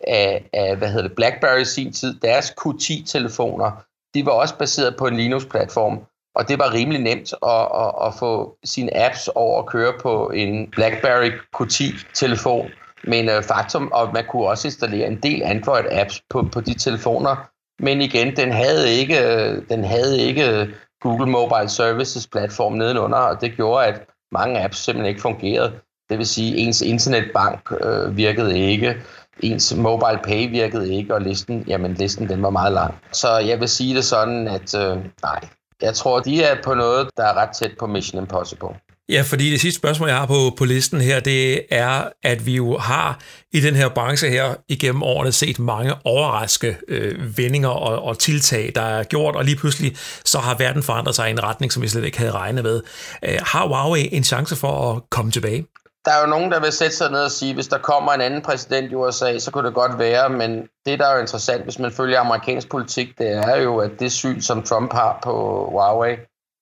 af, 0.06 0.48
af 0.52 0.76
hvad 0.76 0.88
hedder 0.88 1.08
det, 1.08 1.16
BlackBerry 1.16 1.60
i 1.60 1.64
sin 1.64 1.92
tid. 1.92 2.14
Deres 2.20 2.50
Q10-telefoner, 2.60 3.70
de 4.14 4.26
var 4.26 4.32
også 4.32 4.58
baseret 4.58 4.96
på 4.96 5.06
en 5.06 5.16
Linux-platform. 5.16 6.00
Og 6.34 6.48
det 6.48 6.58
var 6.58 6.72
rimelig 6.72 7.00
nemt 7.00 7.32
at, 7.46 7.68
at, 7.82 8.06
at 8.06 8.14
få 8.18 8.56
sine 8.64 8.96
apps 9.06 9.28
over 9.34 9.58
at 9.58 9.66
køre 9.66 9.92
på 10.02 10.30
en 10.34 10.70
BlackBerry 10.70 11.30
Q10-telefon. 11.56 12.68
Men 13.04 13.28
uh, 13.28 13.34
øh, 13.34 13.42
faktum, 13.42 13.90
og 13.92 14.10
man 14.14 14.24
kunne 14.30 14.46
også 14.46 14.68
installere 14.68 15.06
en 15.06 15.20
del 15.22 15.42
Android-apps 15.42 16.20
på, 16.30 16.48
på 16.52 16.60
de 16.60 16.74
telefoner. 16.74 17.36
Men 17.82 18.00
igen, 18.00 18.36
den 18.36 18.52
havde 18.52 18.90
ikke, 18.90 19.18
øh, 19.20 19.62
den 19.68 19.84
havde 19.84 20.20
ikke 20.20 20.50
øh, 20.50 20.68
Google 21.00 21.30
Mobile 21.30 21.68
Services 21.68 22.26
platform 22.26 22.72
nedenunder, 22.72 23.18
og 23.18 23.40
det 23.40 23.56
gjorde, 23.56 23.86
at 23.86 24.06
mange 24.32 24.64
apps 24.64 24.78
simpelthen 24.78 25.08
ikke 25.08 25.20
fungerede. 25.20 25.72
Det 26.10 26.18
vil 26.18 26.26
sige, 26.26 26.52
at 26.52 26.58
ens 26.58 26.80
internetbank 26.80 27.72
øh, 27.80 28.16
virkede 28.16 28.58
ikke. 28.58 28.96
ens 29.40 29.74
mobile 29.76 30.20
pay 30.24 30.50
virkede 30.50 30.94
ikke, 30.94 31.14
og 31.14 31.20
listen, 31.20 31.64
jamen 31.66 31.94
listen 31.94 32.28
den 32.28 32.42
var 32.42 32.50
meget 32.50 32.72
lang. 32.72 32.94
Så 33.12 33.38
jeg 33.38 33.60
vil 33.60 33.68
sige 33.68 33.94
det 33.94 34.04
sådan, 34.04 34.48
at 34.48 34.74
øh, 34.74 34.96
nej, 35.22 35.40
jeg 35.82 35.94
tror, 35.94 36.20
de 36.20 36.42
er 36.42 36.56
på 36.64 36.74
noget, 36.74 37.08
der 37.16 37.24
er 37.24 37.34
ret 37.34 37.56
tæt 37.56 37.70
på 37.78 37.86
Mission 37.86 38.22
Impossible. 38.22 38.68
Ja, 39.08 39.22
fordi 39.22 39.50
det 39.50 39.60
sidste 39.60 39.78
spørgsmål, 39.78 40.08
jeg 40.08 40.18
har 40.18 40.26
på, 40.26 40.54
på 40.56 40.64
listen 40.64 41.00
her, 41.00 41.20
det 41.20 41.62
er, 41.70 42.08
at 42.22 42.46
vi 42.46 42.56
jo 42.56 42.78
har 42.78 43.20
i 43.52 43.60
den 43.60 43.74
her 43.74 43.88
branche 43.88 44.30
her 44.30 44.54
igennem 44.68 45.02
årene 45.02 45.32
set 45.32 45.58
mange 45.58 45.94
overraske 46.04 46.76
øh, 46.88 47.38
vendinger 47.38 47.68
og, 47.68 48.02
og 48.02 48.18
tiltag, 48.18 48.72
der 48.74 48.80
er 48.82 49.04
gjort, 49.04 49.36
og 49.36 49.44
lige 49.44 49.56
pludselig 49.56 49.96
så 50.24 50.38
har 50.38 50.56
verden 50.56 50.82
forandret 50.82 51.14
sig 51.14 51.28
i 51.28 51.30
en 51.30 51.42
retning, 51.42 51.72
som 51.72 51.82
vi 51.82 51.88
slet 51.88 52.04
ikke 52.04 52.18
havde 52.18 52.32
regnet 52.32 52.64
med. 52.64 52.82
Øh, 53.24 53.38
har 53.42 53.66
Huawei 53.66 54.08
en 54.12 54.24
chance 54.24 54.56
for 54.56 54.92
at 54.92 55.02
komme 55.10 55.30
tilbage? 55.30 55.66
Der 56.04 56.12
er 56.12 56.20
jo 56.20 56.26
nogen, 56.26 56.52
der 56.52 56.60
vil 56.60 56.72
sætte 56.72 56.96
sig 56.96 57.10
ned 57.10 57.24
og 57.24 57.30
sige, 57.30 57.54
hvis 57.54 57.68
der 57.68 57.78
kommer 57.78 58.12
en 58.12 58.20
anden 58.20 58.42
præsident 58.42 58.92
i 58.92 58.94
USA, 58.94 59.38
så 59.38 59.50
kunne 59.50 59.66
det 59.66 59.74
godt 59.74 59.98
være, 59.98 60.28
men 60.28 60.68
det, 60.86 60.98
der 60.98 61.06
er 61.06 61.14
jo 61.14 61.20
interessant, 61.20 61.62
hvis 61.62 61.78
man 61.78 61.92
følger 61.92 62.20
amerikansk 62.20 62.68
politik, 62.70 63.18
det 63.18 63.32
er 63.32 63.56
jo, 63.56 63.78
at 63.78 63.90
det 64.00 64.12
syn, 64.12 64.40
som 64.40 64.62
Trump 64.62 64.92
har 64.92 65.18
på 65.22 65.66
Huawei, 65.70 66.16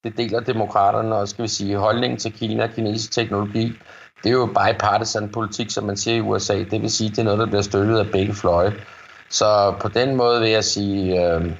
det 0.05 0.17
deler 0.17 0.41
demokraterne 0.41 1.17
og 1.17 1.29
skal 1.29 1.43
vi 1.43 1.49
sige 1.49 1.77
holdningen 1.77 2.19
til 2.19 2.33
Kina 2.33 2.67
kinesisk 2.67 3.13
teknologi. 3.13 3.73
Det 4.23 4.29
er 4.29 4.33
jo 4.33 4.47
bipartisan 4.47 5.29
politik, 5.29 5.71
som 5.71 5.85
man 5.85 5.97
siger 5.97 6.17
i 6.17 6.21
USA. 6.21 6.59
Det 6.59 6.83
vil 6.83 6.91
sige, 6.91 7.11
det 7.11 7.19
er 7.19 7.23
noget, 7.23 7.39
der 7.39 7.47
bliver 7.47 7.63
støttet 7.63 7.99
af 7.99 8.11
begge 8.13 8.35
fløje. 8.35 8.73
Så 9.31 9.75
på 9.81 9.89
den 9.89 10.17
måde 10.17 10.41
vil 10.41 10.51
jeg 10.51 10.65
sige, 10.65 11.27
øh, 11.27 11.53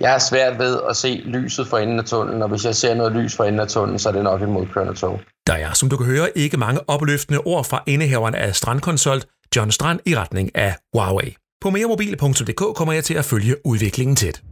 jeg 0.00 0.10
har 0.10 0.18
svært 0.18 0.58
ved 0.58 0.80
at 0.90 0.96
se 0.96 1.22
lyset 1.24 1.66
for 1.66 1.78
enden 1.78 1.98
af 1.98 2.04
tunnelen, 2.04 2.42
og 2.42 2.48
hvis 2.48 2.64
jeg 2.64 2.76
ser 2.76 2.94
noget 2.94 3.12
lys 3.12 3.36
for 3.36 3.44
enden 3.44 3.60
af 3.60 3.68
tunnelen, 3.68 3.98
så 3.98 4.08
er 4.08 4.12
det 4.12 4.24
nok 4.24 4.42
et 4.42 4.48
modkørende 4.48 4.94
tog. 4.94 5.20
Der 5.46 5.52
er, 5.52 5.72
som 5.72 5.88
du 5.88 5.96
kan 5.96 6.06
høre, 6.06 6.38
ikke 6.38 6.56
mange 6.56 6.80
opløftende 6.88 7.40
ord 7.44 7.64
fra 7.64 7.82
indehaveren 7.86 8.34
af 8.34 8.56
Strandkonsult, 8.56 9.26
John 9.56 9.70
Strand, 9.70 10.00
i 10.06 10.16
retning 10.16 10.56
af 10.56 10.76
Huawei. 10.94 11.36
På 11.60 11.70
meremobil.dk 11.70 12.76
kommer 12.76 12.92
jeg 12.92 13.04
til 13.04 13.14
at 13.14 13.24
følge 13.24 13.56
udviklingen 13.66 14.16
tæt. 14.16 14.42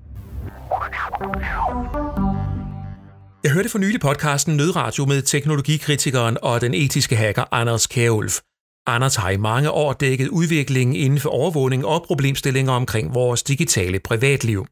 Jeg 3.44 3.52
hørte 3.52 3.68
for 3.68 3.78
nylig 3.78 4.00
podcasten 4.00 4.56
Nødradio 4.56 5.04
med 5.06 5.22
teknologikritikeren 5.22 6.38
og 6.42 6.60
den 6.60 6.74
etiske 6.74 7.16
hacker 7.16 7.44
Anders 7.52 7.86
Kjærulf. 7.86 8.38
Anders 8.86 9.16
har 9.16 9.30
i 9.30 9.36
mange 9.36 9.70
år 9.70 9.92
dækket 9.92 10.28
udviklingen 10.28 10.96
inden 10.96 11.20
for 11.20 11.30
overvågning 11.30 11.86
og 11.86 12.04
problemstillinger 12.06 12.72
omkring 12.72 13.14
vores 13.14 13.42
digitale 13.42 14.00
privatliv. 14.00 14.66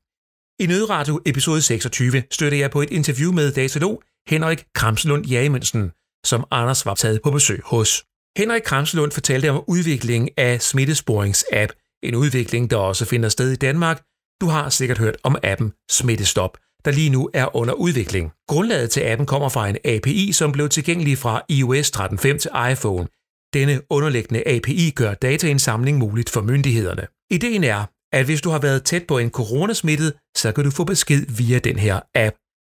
I 0.60 0.66
Nødradio 0.66 1.20
episode 1.26 1.62
26 1.62 2.22
støtter 2.30 2.58
jeg 2.58 2.70
på 2.70 2.82
et 2.82 2.90
interview 2.90 3.32
med 3.32 3.52
datalog 3.52 4.02
Henrik 4.28 4.64
Kramslund 4.74 5.26
Jagemønsen, 5.26 5.90
som 6.26 6.44
Anders 6.50 6.86
var 6.86 6.94
taget 6.94 7.22
på 7.22 7.30
besøg 7.30 7.60
hos. 7.64 8.04
Henrik 8.38 8.62
Kramslund 8.62 9.12
fortalte 9.12 9.50
om 9.50 9.64
udviklingen 9.68 10.30
af 10.36 10.58
smittesporings-app, 10.60 12.00
en 12.02 12.14
udvikling, 12.14 12.70
der 12.70 12.76
også 12.76 13.04
finder 13.04 13.28
sted 13.28 13.52
i 13.52 13.56
Danmark. 13.56 14.02
Du 14.40 14.46
har 14.46 14.68
sikkert 14.68 14.98
hørt 14.98 15.16
om 15.22 15.36
appen 15.42 15.72
Smittestop– 15.90 16.58
der 16.84 16.90
lige 16.90 17.10
nu 17.10 17.30
er 17.34 17.56
under 17.56 17.74
udvikling. 17.74 18.32
Grundlaget 18.48 18.90
til 18.90 19.00
appen 19.00 19.26
kommer 19.26 19.48
fra 19.48 19.68
en 19.68 19.76
API, 19.84 20.32
som 20.32 20.52
blev 20.52 20.68
tilgængelig 20.68 21.18
fra 21.18 21.42
iOS 21.48 21.90
13.5 21.96 22.38
til 22.38 22.50
iPhone. 22.72 23.06
Denne 23.54 23.80
underliggende 23.90 24.48
API 24.48 24.90
gør 24.90 25.14
dataindsamling 25.14 25.98
muligt 25.98 26.30
for 26.30 26.40
myndighederne. 26.40 27.06
Ideen 27.30 27.64
er, 27.64 27.84
at 28.12 28.24
hvis 28.24 28.40
du 28.40 28.50
har 28.50 28.58
været 28.58 28.84
tæt 28.84 29.06
på 29.06 29.18
en 29.18 29.30
coronasmittet, 29.30 30.12
så 30.36 30.52
kan 30.52 30.64
du 30.64 30.70
få 30.70 30.84
besked 30.84 31.26
via 31.38 31.58
den 31.58 31.78
her 31.78 32.00
app. 32.14 32.36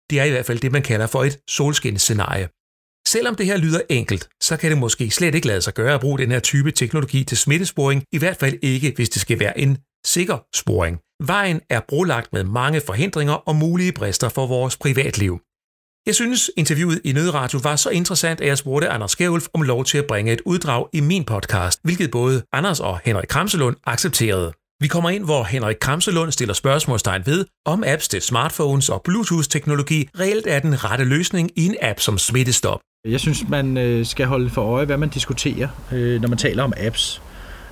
Det 0.10 0.20
er 0.20 0.24
i 0.24 0.30
hvert 0.30 0.46
fald 0.46 0.60
det, 0.60 0.72
man 0.72 0.82
kalder 0.82 1.08
for 1.08 1.24
et 1.24 1.40
solskinsscenarie. 1.50 2.50
Selvom 3.08 3.36
det 3.36 3.46
her 3.46 3.58
lyder 3.58 3.82
enkelt, 3.90 4.30
så 4.42 4.58
kan 4.58 4.72
det 4.72 4.78
måske 4.78 5.12
slet 5.12 5.36
ikke 5.36 5.48
lade 5.48 5.62
sig 5.62 5.74
gøre 5.74 5.94
at 5.94 6.02
bruge 6.02 6.20
den 6.20 6.32
her 6.32 6.40
type 6.40 6.72
teknologi 6.72 7.24
til 7.24 7.38
smittesporing, 7.38 8.04
i 8.12 8.18
hvert 8.18 8.38
fald 8.38 8.60
ikke, 8.62 8.94
hvis 8.96 9.10
det 9.10 9.22
skal 9.22 9.40
være 9.40 9.60
en 9.60 9.78
sikker 10.06 10.38
sporing. 10.56 11.00
Vejen 11.24 11.62
er 11.70 11.80
brolagt 11.88 12.34
med 12.34 12.44
mange 12.44 12.82
forhindringer 12.82 13.34
og 13.34 13.56
mulige 13.56 13.92
brister 13.92 14.30
for 14.30 14.48
vores 14.48 14.78
privatliv. 14.78 15.40
Jeg 16.06 16.16
synes, 16.16 16.52
interviewet 16.58 17.02
i 17.04 17.12
Nødradio 17.12 17.60
var 17.64 17.76
så 17.76 17.90
interessant, 17.90 18.42
at 18.42 18.48
jeg 18.48 18.58
spurgte 18.58 18.90
Anders 18.90 19.12
Skævulf 19.12 19.48
om 19.54 19.62
lov 19.62 19.86
til 19.86 19.98
at 19.98 20.08
bringe 20.08 20.34
et 20.34 20.42
uddrag 20.46 20.88
i 20.94 21.00
min 21.00 21.24
podcast, 21.24 21.80
hvilket 21.84 22.12
både 22.12 22.44
Anders 22.54 22.80
og 22.80 23.00
Henrik 23.06 23.28
Kramselund 23.28 23.76
accepterede. 23.86 24.61
Vi 24.82 24.88
kommer 24.88 25.10
ind, 25.10 25.26
hvor 25.26 25.44
Henrik 25.44 25.76
Kramselund 25.82 26.32
stiller 26.32 26.54
spørgsmålstegn 26.54 27.22
ved, 27.26 27.46
om 27.66 27.84
apps 27.88 28.08
til 28.08 28.22
smartphones 28.22 28.90
og 28.90 29.02
Bluetooth-teknologi 29.02 30.10
reelt 30.20 30.48
er 30.48 30.60
den 30.60 30.84
rette 30.84 31.06
løsning 31.06 31.52
i 31.56 31.66
en 31.66 31.76
app 31.82 32.00
som 32.00 32.18
Smittestop. 32.18 32.80
Jeg 33.06 33.20
synes, 33.20 33.50
man 33.50 33.78
øh, 33.78 34.06
skal 34.06 34.26
holde 34.26 34.50
for 34.50 34.62
øje, 34.62 34.86
hvad 34.86 34.98
man 34.98 35.10
diskuterer, 35.10 35.68
øh, 35.92 36.22
når 36.22 36.30
man 36.30 36.38
taler 36.38 36.64
om 36.64 36.74
apps. 36.78 37.22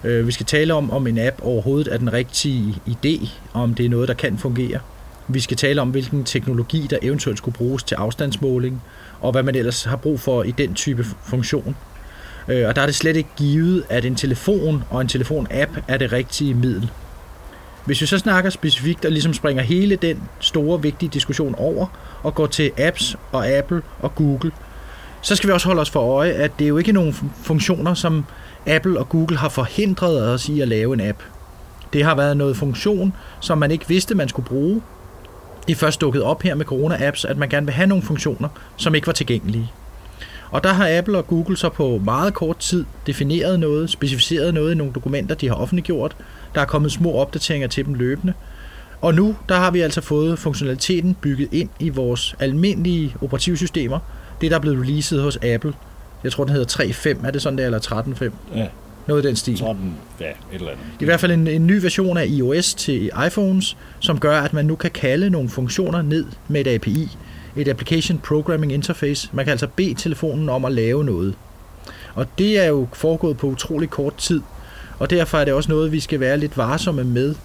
Øh, 0.04 0.28
vi 0.28 0.32
skal 0.32 0.46
tale 0.46 0.74
om, 0.74 0.92
om 0.92 1.08
en 1.08 1.18
app 1.18 1.42
overhovedet 1.42 1.94
er 1.94 1.98
den 1.98 2.14
rigtige 2.14 2.76
idé, 2.88 3.30
om 3.54 3.74
det 3.74 3.86
er 3.86 3.90
noget, 3.90 4.08
der 4.08 4.14
kan 4.14 4.38
fungere. 4.38 4.80
Vi 5.28 5.40
skal 5.40 5.58
tale 5.58 5.82
om, 5.82 5.90
hvilken 5.90 6.24
teknologi, 6.24 6.88
der 6.90 6.98
eventuelt 7.02 7.38
skulle 7.38 7.56
bruges 7.58 7.84
til 7.84 7.96
afstandsmåling, 7.96 8.82
og 9.22 9.32
hvad 9.32 9.44
man 9.44 9.56
ellers 9.56 9.84
har 9.84 9.98
brug 9.98 10.20
for 10.20 10.44
i 10.44 10.52
den 10.52 10.74
type 10.74 11.06
funktion. 11.26 11.76
Øh, 12.50 12.68
og 12.68 12.76
der 12.76 12.82
er 12.82 12.86
det 12.86 12.96
slet 12.96 13.16
ikke 13.16 13.30
givet, 13.38 13.84
at 13.90 14.06
en 14.06 14.16
telefon 14.16 14.84
og 14.90 15.02
en 15.02 15.08
telefon-app 15.08 15.72
er 15.88 15.98
det 15.98 16.12
rigtige 16.12 16.54
middel. 16.54 16.92
Hvis 17.86 18.02
vi 18.02 18.06
så 18.06 18.18
snakker 18.18 18.50
specifikt 18.50 19.06
og 19.06 19.12
ligesom 19.12 19.34
springer 19.34 19.64
hele 19.64 19.96
den 19.96 20.24
store, 20.40 20.82
vigtige 20.82 21.10
diskussion 21.14 21.56
over 21.56 21.88
og 22.24 22.36
går 22.36 22.48
til 22.48 22.72
apps 22.78 23.16
og 23.32 23.48
Apple 23.48 23.82
og 24.00 24.16
Google, 24.16 24.52
så 25.22 25.36
skal 25.36 25.48
vi 25.48 25.54
også 25.54 25.68
holde 25.68 25.82
os 25.82 25.90
for 25.90 26.00
øje, 26.00 26.32
at 26.32 26.52
det 26.60 26.66
er 26.66 26.70
jo 26.70 26.78
ikke 26.78 26.92
nogen 26.92 27.16
funktioner, 27.44 27.94
som 27.94 28.26
Apple 28.68 29.00
og 29.00 29.10
Google 29.10 29.38
har 29.38 29.50
forhindret 29.50 30.30
os 30.30 30.50
i 30.50 30.62
at 30.62 30.68
lave 30.68 30.94
en 30.94 31.02
app. 31.02 31.24
Det 31.94 32.04
har 32.04 32.16
været 32.16 32.38
noget 32.38 32.58
funktion, 32.58 33.14
som 33.40 33.58
man 33.58 33.72
ikke 33.72 33.88
vidste, 33.88 34.16
man 34.16 34.30
skulle 34.30 34.48
bruge. 34.48 34.82
Det 35.68 35.74
er 35.74 35.78
først 35.78 36.02
dukket 36.02 36.24
op 36.24 36.42
her 36.42 36.56
med 36.56 36.66
corona-apps, 36.66 37.26
at 37.28 37.38
man 37.38 37.50
gerne 37.50 37.66
vil 37.66 37.74
have 37.74 37.88
nogle 37.88 38.04
funktioner, 38.04 38.50
som 38.78 38.96
ikke 38.96 39.08
var 39.08 39.14
tilgængelige. 39.14 39.72
Og 40.52 40.64
der 40.64 40.74
har 40.74 40.98
Apple 40.98 41.18
og 41.18 41.28
Google 41.28 41.58
så 41.58 41.70
på 41.70 42.02
meget 42.06 42.34
kort 42.34 42.58
tid 42.58 42.86
defineret 43.08 43.60
noget, 43.60 43.90
specificeret 43.90 44.54
noget 44.54 44.72
i 44.72 44.76
nogle 44.76 44.94
dokumenter, 44.94 45.36
de 45.36 45.48
har 45.48 45.56
offentliggjort. 45.56 46.16
Der 46.56 46.62
er 46.62 46.66
kommet 46.66 46.92
små 46.92 47.12
opdateringer 47.12 47.68
til 47.68 47.86
dem 47.86 47.94
løbende. 47.94 48.34
Og 49.02 49.14
nu 49.14 49.36
der 49.50 49.56
har 49.56 49.72
vi 49.72 49.82
altså 49.82 50.02
fået 50.02 50.40
funktionaliteten 50.40 51.18
bygget 51.22 51.50
ind 51.52 51.70
i 51.80 51.90
vores 51.90 52.36
almindelige 52.40 53.16
operativsystemer. 53.22 54.00
Det, 54.42 54.52
der 54.52 54.58
er 54.58 54.62
blevet 54.62 54.80
releaset 54.80 55.22
hos 55.22 55.38
Apple 55.38 55.74
jeg 56.24 56.32
tror, 56.32 56.44
den 56.44 56.54
hedder 56.54 56.84
3.5. 56.84 57.28
Er 57.28 57.32
det 57.32 57.42
sådan 57.42 57.58
der, 57.58 57.66
eller 57.66 57.80
13.5? 57.80 58.58
Ja. 58.58 58.68
Noget 59.08 59.26
i 59.26 59.28
den 59.28 59.36
stil. 59.36 59.58
13, 59.58 59.96
ja, 60.20 60.26
et 60.26 60.36
eller 60.52 60.68
andet. 60.68 60.84
I 61.00 61.06
hvert 61.06 61.20
fald 61.20 61.32
en, 61.32 61.48
en 61.48 61.68
ny 61.68 61.82
version 61.82 62.18
af 62.18 62.26
iOS 62.28 62.74
til 62.74 63.12
iPhones, 63.28 63.78
som 64.00 64.20
gør, 64.20 64.42
at 64.42 64.54
man 64.54 64.66
nu 64.66 64.76
kan 64.76 64.92
kalde 64.92 65.30
nogle 65.30 65.50
funktioner 65.50 66.02
ned 66.02 66.26
med 66.48 66.62
et 66.62 66.68
API. 66.76 67.18
Et 67.56 67.68
Application 67.68 68.20
Programming 68.20 68.74
Interface. 68.74 69.30
Man 69.34 69.46
kan 69.46 69.52
altså 69.52 69.68
bede 69.76 69.94
telefonen 69.94 70.50
om 70.50 70.66
at 70.66 70.72
lave 70.72 71.04
noget. 71.04 71.36
Og 72.14 72.26
det 72.38 72.60
er 72.60 72.66
jo 72.66 72.88
foregået 72.94 73.38
på 73.38 73.48
utrolig 73.48 73.90
kort 73.90 74.16
tid. 74.16 74.42
Og 75.00 75.10
derfor 75.10 75.38
er 75.38 75.46
det 75.46 75.54
også 75.54 75.72
noget, 75.72 75.92
vi 75.92 76.00
skal 76.00 76.20
være 76.20 76.38
lidt 76.38 76.58
varsomme 76.58 77.04
med. 77.04 77.36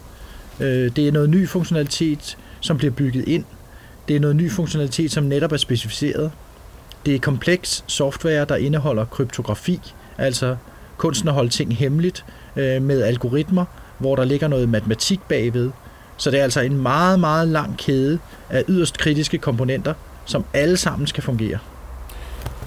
Øh, 0.60 0.96
det 0.96 1.08
er 1.08 1.12
noget 1.12 1.30
ny 1.30 1.48
funktionalitet, 1.48 2.38
som 2.60 2.76
bliver 2.76 2.92
bygget 2.92 3.28
ind. 3.28 3.44
Det 4.08 4.16
er 4.16 4.20
noget 4.20 4.36
ny 4.36 4.50
funktionalitet, 4.50 5.12
som 5.12 5.24
netop 5.24 5.52
er 5.52 5.56
specificeret. 5.56 6.30
Det 7.06 7.14
er 7.14 7.18
kompleks 7.18 7.84
software, 7.86 8.44
der 8.44 8.56
indeholder 8.56 9.04
kryptografi, 9.04 9.80
altså 10.18 10.56
kunsten 10.96 11.28
at 11.28 11.34
holde 11.34 11.50
ting 11.50 11.76
hemmeligt 11.76 12.24
øh, 12.56 12.82
med 12.82 13.02
algoritmer, 13.02 13.64
hvor 13.98 14.16
der 14.16 14.24
ligger 14.24 14.48
noget 14.48 14.68
matematik 14.68 15.20
bagved. 15.28 15.70
Så 16.16 16.30
det 16.30 16.38
er 16.38 16.44
altså 16.44 16.60
en 16.60 16.82
meget, 16.82 17.20
meget 17.20 17.48
lang 17.48 17.78
kæde 17.78 18.18
af 18.50 18.64
yderst 18.68 18.98
kritiske 18.98 19.38
komponenter, 19.38 19.94
som 20.24 20.44
alle 20.52 20.76
sammen 20.76 21.06
skal 21.06 21.22
fungere 21.22 21.58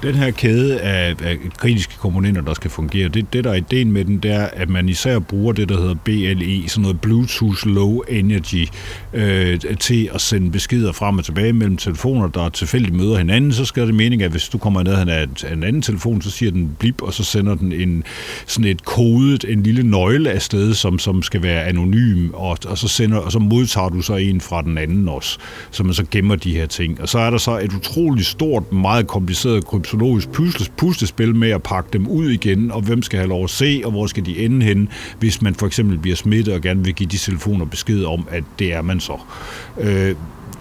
den 0.04 0.16
her 0.16 0.32
kæde 0.32 0.80
af, 0.80 1.16
af 1.24 1.38
kritiske 1.58 1.94
komponenter, 1.98 2.42
der 2.42 2.54
skal 2.54 2.72
fungere, 2.72 3.08
det, 3.08 3.34
det 3.34 3.44
der 3.44 3.50
er 3.50 3.56
ideen 3.56 3.92
med 3.92 4.06
den, 4.06 4.18
det 4.18 4.32
er, 4.32 4.46
at 4.54 4.70
man 4.70 4.90
især 4.90 5.20
bruger 5.20 5.54
det, 5.54 5.70
der 5.70 5.80
hedder 5.80 5.96
BLE, 6.04 6.70
sådan 6.70 6.82
noget 6.82 7.02
Bluetooth 7.02 7.68
Low 7.68 8.02
Energy, 8.10 8.68
øh, 9.14 9.60
til 9.80 10.10
at 10.14 10.22
sende 10.22 10.52
beskeder 10.52 10.92
frem 10.92 11.18
og 11.18 11.26
tilbage 11.26 11.54
mellem 11.54 11.78
telefoner, 11.78 12.28
der 12.28 12.50
tilfældigt 12.50 12.96
møder 12.96 13.18
hinanden. 13.18 13.54
Så 13.54 13.66
skal 13.66 13.88
det 13.88 13.96
mening, 13.96 14.22
at 14.22 14.32
hvis 14.32 14.50
du 14.50 14.58
kommer 14.58 14.84
ned 14.84 14.94
af 14.94 15.28
en 15.54 15.64
anden 15.64 15.82
telefon, 15.82 16.22
så 16.22 16.32
siger 16.32 16.52
den 16.52 16.76
blip, 16.80 17.02
og 17.02 17.14
så 17.14 17.24
sender 17.24 17.56
den 17.56 17.72
en, 17.72 18.04
sådan 18.48 18.72
et 18.72 18.86
kodet, 18.86 19.46
en 19.50 19.64
lille 19.64 19.84
nøgle 19.84 20.32
afsted, 20.32 20.74
som, 20.74 21.00
som 21.00 21.24
skal 21.24 21.44
være 21.44 21.64
anonym, 21.64 22.30
og, 22.34 22.58
og, 22.68 22.78
så 22.78 22.88
sender, 22.88 23.18
og 23.18 23.32
så 23.32 23.40
modtager 23.40 23.90
du 23.90 24.02
så 24.02 24.16
en 24.16 24.42
fra 24.42 24.62
den 24.62 24.78
anden 24.78 25.10
også, 25.10 25.40
så 25.72 25.84
man 25.84 25.94
så 25.94 26.06
gemmer 26.12 26.36
de 26.36 26.56
her 26.56 26.66
ting. 26.66 27.02
Og 27.02 27.10
så 27.10 27.20
er 27.20 27.30
der 27.30 27.38
så 27.38 27.60
et 27.60 27.74
utroligt 27.74 28.28
stort, 28.28 28.72
meget 28.72 29.08
kompliceret 29.08 29.66
kryptologisk 29.88 30.30
puslespil 30.78 31.36
med 31.36 31.50
at 31.50 31.64
pakke 31.64 31.90
dem 31.94 32.08
ud 32.08 32.30
igen, 32.30 32.72
og 32.72 32.82
hvem 32.82 33.02
skal 33.02 33.20
have 33.20 33.30
lov 33.30 33.44
at 33.44 33.50
se, 33.50 33.82
og 33.86 33.92
hvor 33.92 34.08
skal 34.08 34.26
de 34.26 34.46
ende 34.46 34.66
hen, 34.66 34.90
hvis 35.20 35.42
man 35.42 35.56
for 35.56 35.68
eksempel 35.68 35.98
bliver 35.98 36.16
smittet 36.16 36.54
og 36.54 36.62
gerne 36.62 36.84
vil 36.84 36.94
give 36.94 37.10
de 37.10 37.18
telefoner 37.18 37.66
besked 37.66 38.04
om, 38.04 38.28
at 38.30 38.44
det 38.60 38.74
er 38.74 38.82
man 38.82 39.00
så. 39.00 39.18
Øh, 39.80 40.16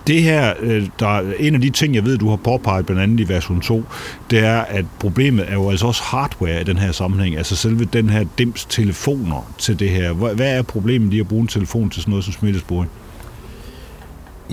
det 0.06 0.22
her, 0.22 0.54
øh, 0.60 0.88
der 1.00 1.18
er 1.18 1.32
en 1.38 1.54
af 1.54 1.60
de 1.60 1.70
ting, 1.70 1.94
jeg 1.94 2.04
ved, 2.04 2.18
du 2.18 2.28
har 2.28 2.36
påpeget 2.36 2.86
blandt 2.86 3.02
andet 3.02 3.20
i 3.20 3.28
version 3.28 3.60
2, 3.60 3.84
det 4.30 4.38
er, 4.38 4.60
at 4.60 4.84
problemet 4.98 5.44
er 5.48 5.54
jo 5.54 5.70
altså 5.70 5.86
også 5.86 6.02
hardware 6.02 6.60
i 6.60 6.64
den 6.64 6.78
her 6.78 6.92
sammenhæng, 6.92 7.36
altså 7.36 7.56
selve 7.56 7.84
den 7.84 8.10
her 8.10 8.24
dims 8.38 8.64
telefoner 8.64 9.52
til 9.58 9.78
det 9.78 9.90
her. 9.90 10.12
Hvad 10.12 10.58
er 10.58 10.62
problemet 10.62 11.12
i 11.12 11.20
at 11.20 11.28
bruge 11.28 11.42
en 11.42 11.48
telefon 11.48 11.90
til 11.90 12.02
sådan 12.02 12.10
noget 12.10 12.24
som 12.24 12.32
smittesporing? 12.32 12.90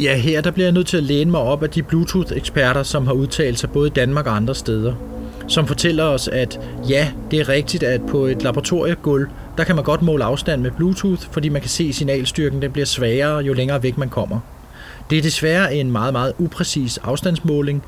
Ja, 0.01 0.17
her 0.17 0.41
der 0.41 0.51
bliver 0.51 0.65
jeg 0.65 0.73
nødt 0.73 0.87
til 0.87 0.97
at 0.97 1.03
læne 1.03 1.31
mig 1.31 1.41
op 1.41 1.63
af 1.63 1.69
de 1.69 1.83
Bluetooth-eksperter, 1.83 2.83
som 2.83 3.07
har 3.07 3.13
udtalt 3.13 3.59
sig 3.59 3.69
både 3.69 3.87
i 3.87 3.91
Danmark 3.91 4.27
og 4.27 4.35
andre 4.35 4.55
steder, 4.55 4.93
som 5.47 5.67
fortæller 5.67 6.03
os, 6.03 6.27
at 6.27 6.59
ja, 6.89 7.11
det 7.31 7.39
er 7.39 7.49
rigtigt, 7.49 7.83
at 7.83 8.01
på 8.01 8.25
et 8.25 8.43
laboratoriegulv, 8.43 9.27
der 9.57 9.63
kan 9.63 9.75
man 9.75 9.83
godt 9.83 10.01
måle 10.01 10.23
afstand 10.23 10.61
med 10.61 10.71
Bluetooth, 10.71 11.21
fordi 11.31 11.49
man 11.49 11.61
kan 11.61 11.69
se, 11.69 11.83
at 11.89 11.95
signalstyrken 11.95 12.61
den 12.61 12.71
bliver 12.71 12.85
svagere, 12.85 13.37
jo 13.37 13.53
længere 13.53 13.83
væk 13.83 13.97
man 13.97 14.09
kommer. 14.09 14.39
Det 15.09 15.17
er 15.17 15.21
desværre 15.21 15.75
en 15.75 15.91
meget, 15.91 16.13
meget 16.13 16.33
upræcis 16.37 16.97
afstandsmåling. 16.97 17.83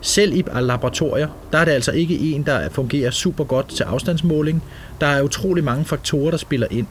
Selv 0.00 0.36
i 0.36 0.44
laboratorier, 0.60 1.28
der 1.52 1.58
er 1.58 1.64
det 1.64 1.72
altså 1.72 1.92
ikke 1.92 2.18
en, 2.18 2.42
der 2.42 2.68
fungerer 2.70 3.10
super 3.10 3.44
godt 3.44 3.68
til 3.68 3.84
afstandsmåling. 3.84 4.62
Der 5.00 5.06
er 5.06 5.22
utrolig 5.22 5.64
mange 5.64 5.84
faktorer, 5.84 6.30
der 6.30 6.38
spiller 6.38 6.66
ind. 6.70 6.86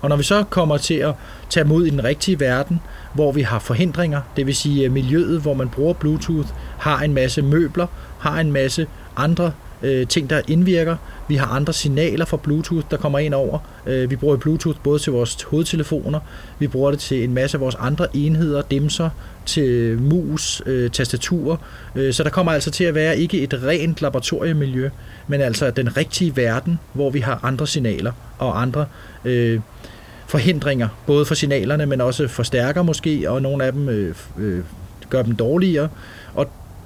Og 0.00 0.08
når 0.08 0.16
vi 0.16 0.22
så 0.22 0.44
kommer 0.50 0.76
til 0.76 0.94
at 0.94 1.14
tage 1.50 1.64
mod 1.64 1.86
i 1.86 1.90
den 1.90 2.04
rigtige 2.04 2.40
verden, 2.40 2.80
hvor 3.14 3.32
vi 3.32 3.42
har 3.42 3.58
forhindringer, 3.58 4.20
det 4.36 4.46
vil 4.46 4.56
sige 4.56 4.84
øh, 4.84 4.92
miljøet, 4.92 5.40
hvor 5.40 5.54
man 5.54 5.68
bruger 5.68 5.94
Bluetooth, 5.94 6.48
har 6.78 6.98
en 6.98 7.14
masse 7.14 7.42
møbler, 7.42 7.86
har 8.18 8.40
en 8.40 8.52
masse 8.52 8.86
andre 9.16 9.52
øh, 9.82 10.06
ting, 10.06 10.30
der 10.30 10.40
indvirker. 10.48 10.96
Vi 11.28 11.36
har 11.36 11.46
andre 11.46 11.72
signaler 11.72 12.24
fra 12.24 12.36
Bluetooth, 12.36 12.86
der 12.90 12.96
kommer 12.96 13.18
ind 13.18 13.34
over. 13.34 13.58
Øh, 13.86 14.10
vi 14.10 14.16
bruger 14.16 14.36
Bluetooth 14.36 14.78
både 14.82 14.98
til 14.98 15.12
vores 15.12 15.42
hovedtelefoner, 15.42 16.20
vi 16.58 16.66
bruger 16.66 16.90
det 16.90 17.00
til 17.00 17.24
en 17.24 17.34
masse 17.34 17.56
af 17.56 17.60
vores 17.60 17.74
andre 17.74 18.16
enheder, 18.16 18.62
dimser, 18.62 19.10
til 19.46 19.98
mus, 19.98 20.62
øh, 20.66 20.90
tastatur. 20.90 21.60
Øh, 21.94 22.12
så 22.12 22.22
der 22.22 22.30
kommer 22.30 22.52
altså 22.52 22.70
til 22.70 22.84
at 22.84 22.94
være 22.94 23.18
ikke 23.18 23.40
et 23.40 23.62
rent 23.62 24.02
laboratoriemiljø, 24.02 24.90
men 25.26 25.40
altså 25.40 25.70
den 25.70 25.96
rigtige 25.96 26.36
verden, 26.36 26.78
hvor 26.92 27.10
vi 27.10 27.20
har 27.20 27.40
andre 27.42 27.66
signaler 27.66 28.12
og 28.38 28.62
andre 28.62 28.86
øh, 29.24 29.60
forhindringer, 30.26 30.88
både 31.06 31.24
for 31.24 31.34
signalerne, 31.34 31.86
men 31.86 32.00
også 32.00 32.28
forstærker 32.28 32.82
måske, 32.82 33.30
og 33.30 33.42
nogle 33.42 33.64
af 33.64 33.72
dem 33.72 33.88
øh, 33.88 34.14
øh, 34.38 34.60
gør 35.10 35.22
dem 35.22 35.36
dårligere. 35.36 35.88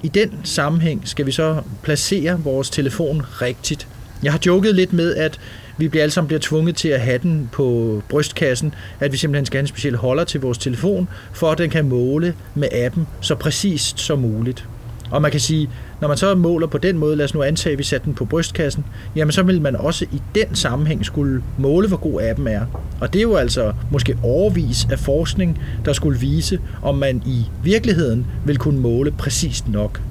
I 0.03 0.07
den 0.07 0.39
sammenhæng 0.43 1.01
skal 1.07 1.25
vi 1.25 1.31
så 1.31 1.61
placere 1.83 2.39
vores 2.43 2.69
telefon 2.69 3.21
rigtigt. 3.41 3.87
Jeg 4.23 4.31
har 4.31 4.39
joket 4.45 4.75
lidt 4.75 4.93
med, 4.93 5.15
at 5.15 5.39
vi 5.77 5.87
bliver 5.87 6.03
alle 6.03 6.11
sammen 6.11 6.27
bliver 6.27 6.39
tvunget 6.39 6.75
til 6.75 6.87
at 6.87 7.01
have 7.01 7.17
den 7.17 7.49
på 7.51 8.01
brystkassen, 8.09 8.73
at 8.99 9.11
vi 9.11 9.17
simpelthen 9.17 9.45
skal 9.45 9.57
have 9.57 9.63
en 9.63 9.67
speciel 9.67 9.95
holder 9.95 10.23
til 10.23 10.41
vores 10.41 10.57
telefon, 10.57 11.09
for 11.33 11.51
at 11.51 11.57
den 11.57 11.69
kan 11.69 11.89
måle 11.89 12.35
med 12.55 12.67
appen 12.71 13.07
så 13.21 13.35
præcist 13.35 13.99
som 13.99 14.19
muligt. 14.19 14.67
Og 15.11 15.21
man 15.21 15.31
kan 15.31 15.39
sige, 15.39 15.69
når 16.01 16.07
man 16.07 16.17
så 16.17 16.35
måler 16.35 16.67
på 16.67 16.77
den 16.77 16.97
måde, 16.97 17.15
lad 17.15 17.25
os 17.25 17.33
nu 17.33 17.43
antage, 17.43 17.73
at 17.73 17.79
vi 17.79 17.83
satte 17.83 18.05
den 18.05 18.13
på 18.13 18.25
brystkassen, 18.25 18.85
jamen 19.15 19.31
så 19.31 19.43
vil 19.43 19.61
man 19.61 19.75
også 19.75 20.05
i 20.11 20.21
den 20.35 20.55
sammenhæng 20.55 21.05
skulle 21.05 21.43
måle, 21.57 21.87
hvor 21.87 21.97
god 21.97 22.21
appen 22.21 22.47
er. 22.47 22.61
Og 23.01 23.13
det 23.13 23.19
er 23.19 23.23
jo 23.23 23.35
altså 23.35 23.73
måske 23.91 24.17
overvis 24.23 24.87
af 24.91 24.99
forskning, 24.99 25.61
der 25.85 25.93
skulle 25.93 26.19
vise, 26.19 26.59
om 26.81 26.95
man 26.95 27.23
i 27.25 27.45
virkeligheden 27.63 28.25
vil 28.45 28.57
kunne 28.57 28.79
måle 28.79 29.11
præcist 29.11 29.67
nok. 29.67 30.01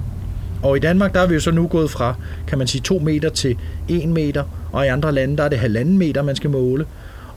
Og 0.63 0.77
i 0.77 0.81
Danmark, 0.81 1.15
der 1.15 1.21
er 1.21 1.27
vi 1.27 1.35
jo 1.35 1.41
så 1.41 1.51
nu 1.51 1.67
gået 1.67 1.91
fra, 1.91 2.15
kan 2.47 2.59
man 2.59 2.67
sige, 2.67 2.83
2 2.83 2.99
meter 2.99 3.29
til 3.29 3.57
1 3.89 4.09
meter, 4.09 4.45
og 4.73 4.87
i 4.87 4.89
andre 4.89 5.13
lande, 5.13 5.37
der 5.37 5.45
er 5.45 5.49
det 5.49 5.59
halvanden 5.59 5.99
meter, 5.99 6.23
man 6.23 6.37
skal 6.37 6.51
måle. 6.51 6.87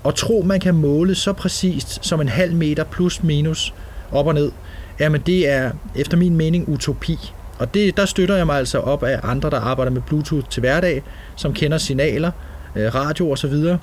Og 0.04 0.16
tro, 0.16 0.44
man 0.46 0.60
kan 0.60 0.76
måle 0.76 1.16
så 1.16 1.34
præcist 1.34 2.06
som 2.06 2.22
en 2.22 2.30
halv 2.30 2.56
meter 2.56 2.84
plus 2.84 3.24
minus 3.24 3.74
op 4.12 4.28
og 4.28 4.34
ned, 4.34 4.52
jamen 5.00 5.22
det 5.22 5.50
er 5.50 5.72
efter 5.96 6.18
min 6.18 6.36
mening 6.36 6.70
utopi. 6.70 7.18
Og 7.64 7.74
det, 7.74 7.98
der 7.98 8.06
støtter 8.06 8.36
jeg 8.36 8.46
mig 8.46 8.58
altså 8.58 8.78
op 8.78 9.04
af 9.04 9.20
andre, 9.24 9.50
der 9.50 9.60
arbejder 9.60 9.92
med 9.92 10.02
Bluetooth 10.02 10.50
til 10.50 10.60
hverdag, 10.60 11.04
som 11.36 11.54
kender 11.54 11.78
signaler, 11.78 12.32
øh, 12.76 12.96
radio 12.96 13.30
og 13.30 13.38
så 13.38 13.48
videre. 13.48 13.80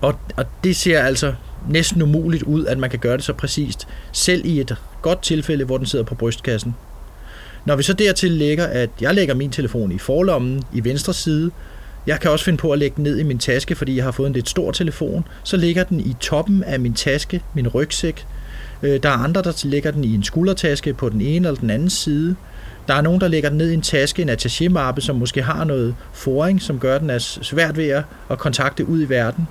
Og, 0.00 0.18
og 0.36 0.44
det 0.64 0.76
ser 0.76 1.00
altså 1.02 1.34
næsten 1.68 2.02
umuligt 2.02 2.42
ud, 2.42 2.66
at 2.66 2.78
man 2.78 2.90
kan 2.90 2.98
gøre 2.98 3.16
det 3.16 3.24
så 3.24 3.32
præcist, 3.32 3.88
selv 4.12 4.46
i 4.46 4.60
et 4.60 4.76
godt 5.02 5.22
tilfælde, 5.22 5.64
hvor 5.64 5.76
den 5.76 5.86
sidder 5.86 6.04
på 6.04 6.14
brystkassen. 6.14 6.74
Når 7.64 7.76
vi 7.76 7.82
så 7.82 7.92
dertil 7.92 8.30
lægger, 8.30 8.66
at 8.66 8.90
jeg 9.00 9.14
lægger 9.14 9.34
min 9.34 9.50
telefon 9.50 9.92
i 9.92 9.98
forlommen 9.98 10.62
i 10.72 10.84
venstre 10.84 11.14
side, 11.14 11.50
jeg 12.06 12.20
kan 12.20 12.30
også 12.30 12.44
finde 12.44 12.58
på 12.58 12.70
at 12.70 12.78
lægge 12.78 12.96
den 12.96 13.04
ned 13.04 13.18
i 13.18 13.22
min 13.22 13.38
taske, 13.38 13.74
fordi 13.74 13.96
jeg 13.96 14.04
har 14.04 14.12
fået 14.12 14.26
en 14.26 14.32
lidt 14.32 14.48
stor 14.48 14.72
telefon, 14.72 15.24
så 15.44 15.56
ligger 15.56 15.84
den 15.84 16.00
i 16.00 16.16
toppen 16.20 16.64
af 16.64 16.80
min 16.80 16.94
taske, 16.94 17.42
min 17.54 17.68
rygsæk. 17.68 18.26
Øh, 18.82 19.02
der 19.02 19.08
er 19.08 19.24
andre, 19.24 19.42
der 19.42 19.62
lægger 19.64 19.90
den 19.90 20.04
i 20.04 20.14
en 20.14 20.22
skuldertaske 20.22 20.94
på 20.94 21.08
den 21.08 21.20
ene 21.20 21.48
eller 21.48 21.60
den 21.60 21.70
anden 21.70 21.90
side. 21.90 22.36
Der 22.88 22.94
er 22.94 23.00
nogen, 23.00 23.20
der 23.20 23.28
lægger 23.28 23.48
den 23.48 23.58
ned 23.58 23.70
i 23.70 23.74
en 23.74 23.82
taske, 23.82 24.22
en 24.22 24.30
attaché-mappe, 24.30 25.00
som 25.00 25.16
måske 25.16 25.42
har 25.42 25.64
noget 25.64 25.94
foring, 26.12 26.62
som 26.62 26.78
gør 26.78 26.98
den 26.98 27.10
er 27.10 27.18
svært 27.18 27.76
ved 27.76 28.02
at 28.30 28.38
kontakte 28.38 28.88
ud 28.88 29.02
i 29.02 29.08
verden. 29.08 29.48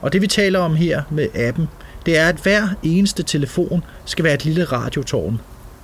Og 0.00 0.12
det 0.12 0.22
vi 0.22 0.26
taler 0.26 0.58
om 0.58 0.76
her 0.76 1.02
med 1.10 1.28
appen, 1.34 1.68
det 2.06 2.18
er, 2.18 2.28
at 2.28 2.36
hver 2.36 2.68
eneste 2.82 3.22
telefon 3.22 3.84
skal 4.04 4.24
være 4.24 4.34
et 4.34 4.44
lille 4.44 4.64
radiotårn. 4.64 5.40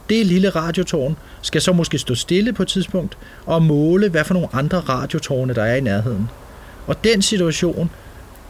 Det 0.09 0.27
lille 0.27 0.51
radiotårn 0.51 1.17
skal 1.43 1.61
så 1.61 1.73
måske 1.73 1.99
stå 1.99 2.15
stille 2.15 2.53
på 2.53 2.63
et 2.63 2.69
tidspunkt 2.69 3.19
og 3.47 3.63
måle, 3.63 4.09
hvad 4.09 4.25
for 4.25 4.35
nogle 4.35 4.49
andre 4.53 4.79
radiotårne, 4.79 5.55
der 5.55 5.63
er 5.63 5.75
i 5.75 5.81
nærheden. 5.81 6.31
Og 6.87 7.05
den 7.05 7.23
situation, 7.23 7.91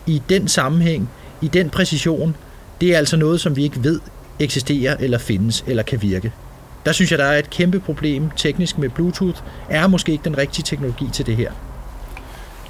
i 0.07 0.23
den 0.29 0.49
sammenhæng, 0.49 1.11
i 1.41 1.49
den 1.49 1.71
præcision, 1.71 2.37
det 2.81 2.95
er 2.95 2.99
altså 2.99 3.17
noget, 3.17 3.41
som 3.41 3.57
vi 3.57 3.63
ikke 3.63 3.85
ved 3.85 4.01
eksisterer 4.39 4.97
eller 5.01 5.19
findes 5.19 5.65
eller 5.67 5.83
kan 5.83 6.03
virke. 6.03 6.33
Der 6.87 6.93
synes 6.93 7.11
jeg, 7.11 7.19
der 7.19 7.25
er 7.25 7.39
et 7.39 7.51
kæmpe 7.51 7.81
problem 7.81 8.31
teknisk 8.37 8.79
med 8.79 8.89
Bluetooth. 8.89 9.39
Er 9.69 9.87
måske 9.87 10.13
ikke 10.13 10.25
den 10.25 10.39
rigtige 10.39 10.63
teknologi 10.63 11.09
til 11.13 11.27
det 11.27 11.37
her. 11.37 11.51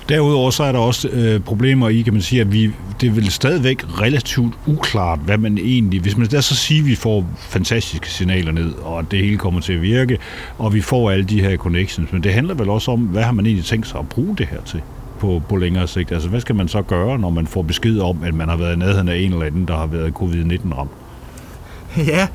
Derudover 0.09 0.51
så 0.51 0.63
er 0.63 0.73
der 0.73 0.79
også 0.79 1.09
øh, 1.09 1.41
problemer 1.41 1.89
i, 1.89 2.03
kan 2.03 2.13
man 2.13 2.23
sige, 2.23 2.41
at 2.41 2.53
vi, 2.53 2.71
det 3.01 3.07
er 3.07 3.11
vel 3.11 3.31
stadigvæk 3.31 3.85
relativt 4.01 4.55
uklart, 4.67 5.19
hvad 5.19 5.39
man 5.39 5.59
egentlig... 5.59 6.01
Hvis 6.01 6.17
man 6.17 6.27
der 6.27 6.41
så 6.41 6.57
siger, 6.57 6.83
at 6.83 6.87
vi 6.87 6.95
får 6.95 7.27
fantastiske 7.39 8.11
signaler 8.11 8.53
ned, 8.53 8.73
og 8.73 8.99
at 8.99 9.05
det 9.11 9.19
hele 9.19 9.39
kommer 9.39 9.61
til 9.61 9.73
at 9.73 9.83
virke, 9.83 10.19
og 10.59 10.75
vi 10.75 10.81
får 10.81 11.11
alle 11.11 11.25
de 11.25 11.41
her 11.41 11.57
connections, 11.57 12.13
men 12.13 12.23
det 12.23 12.33
handler 12.33 12.55
vel 12.55 12.71
også 12.71 12.91
om, 12.91 13.01
hvad 13.01 13.23
har 13.23 13.33
man 13.33 13.47
egentlig 13.47 13.65
tænkt 13.65 13.89
sig 13.89 14.01
at 14.01 14.09
bruge 14.09 14.37
det 14.37 14.47
her 14.47 14.61
til? 14.67 14.83
på, 15.19 15.43
på 15.49 15.57
længere 15.57 15.89
sigt? 15.89 16.13
Altså, 16.13 16.29
hvad 16.29 16.41
skal 16.41 16.55
man 16.55 16.69
så 16.69 16.83
gøre, 16.83 17.19
når 17.19 17.31
man 17.31 17.47
får 17.47 17.63
besked 17.63 17.99
om, 17.99 18.23
at 18.23 18.35
man 18.35 18.49
har 18.49 18.57
været 18.57 18.77
i 18.77 18.79
nærheden 18.79 19.09
af 19.09 19.17
en 19.17 19.33
eller 19.33 19.47
anden, 19.47 19.69
der 19.69 19.77
har 19.77 19.87
været 19.87 20.13
covid-19 20.13 20.79
ramt? 20.79 20.91
Ja, 21.97 22.29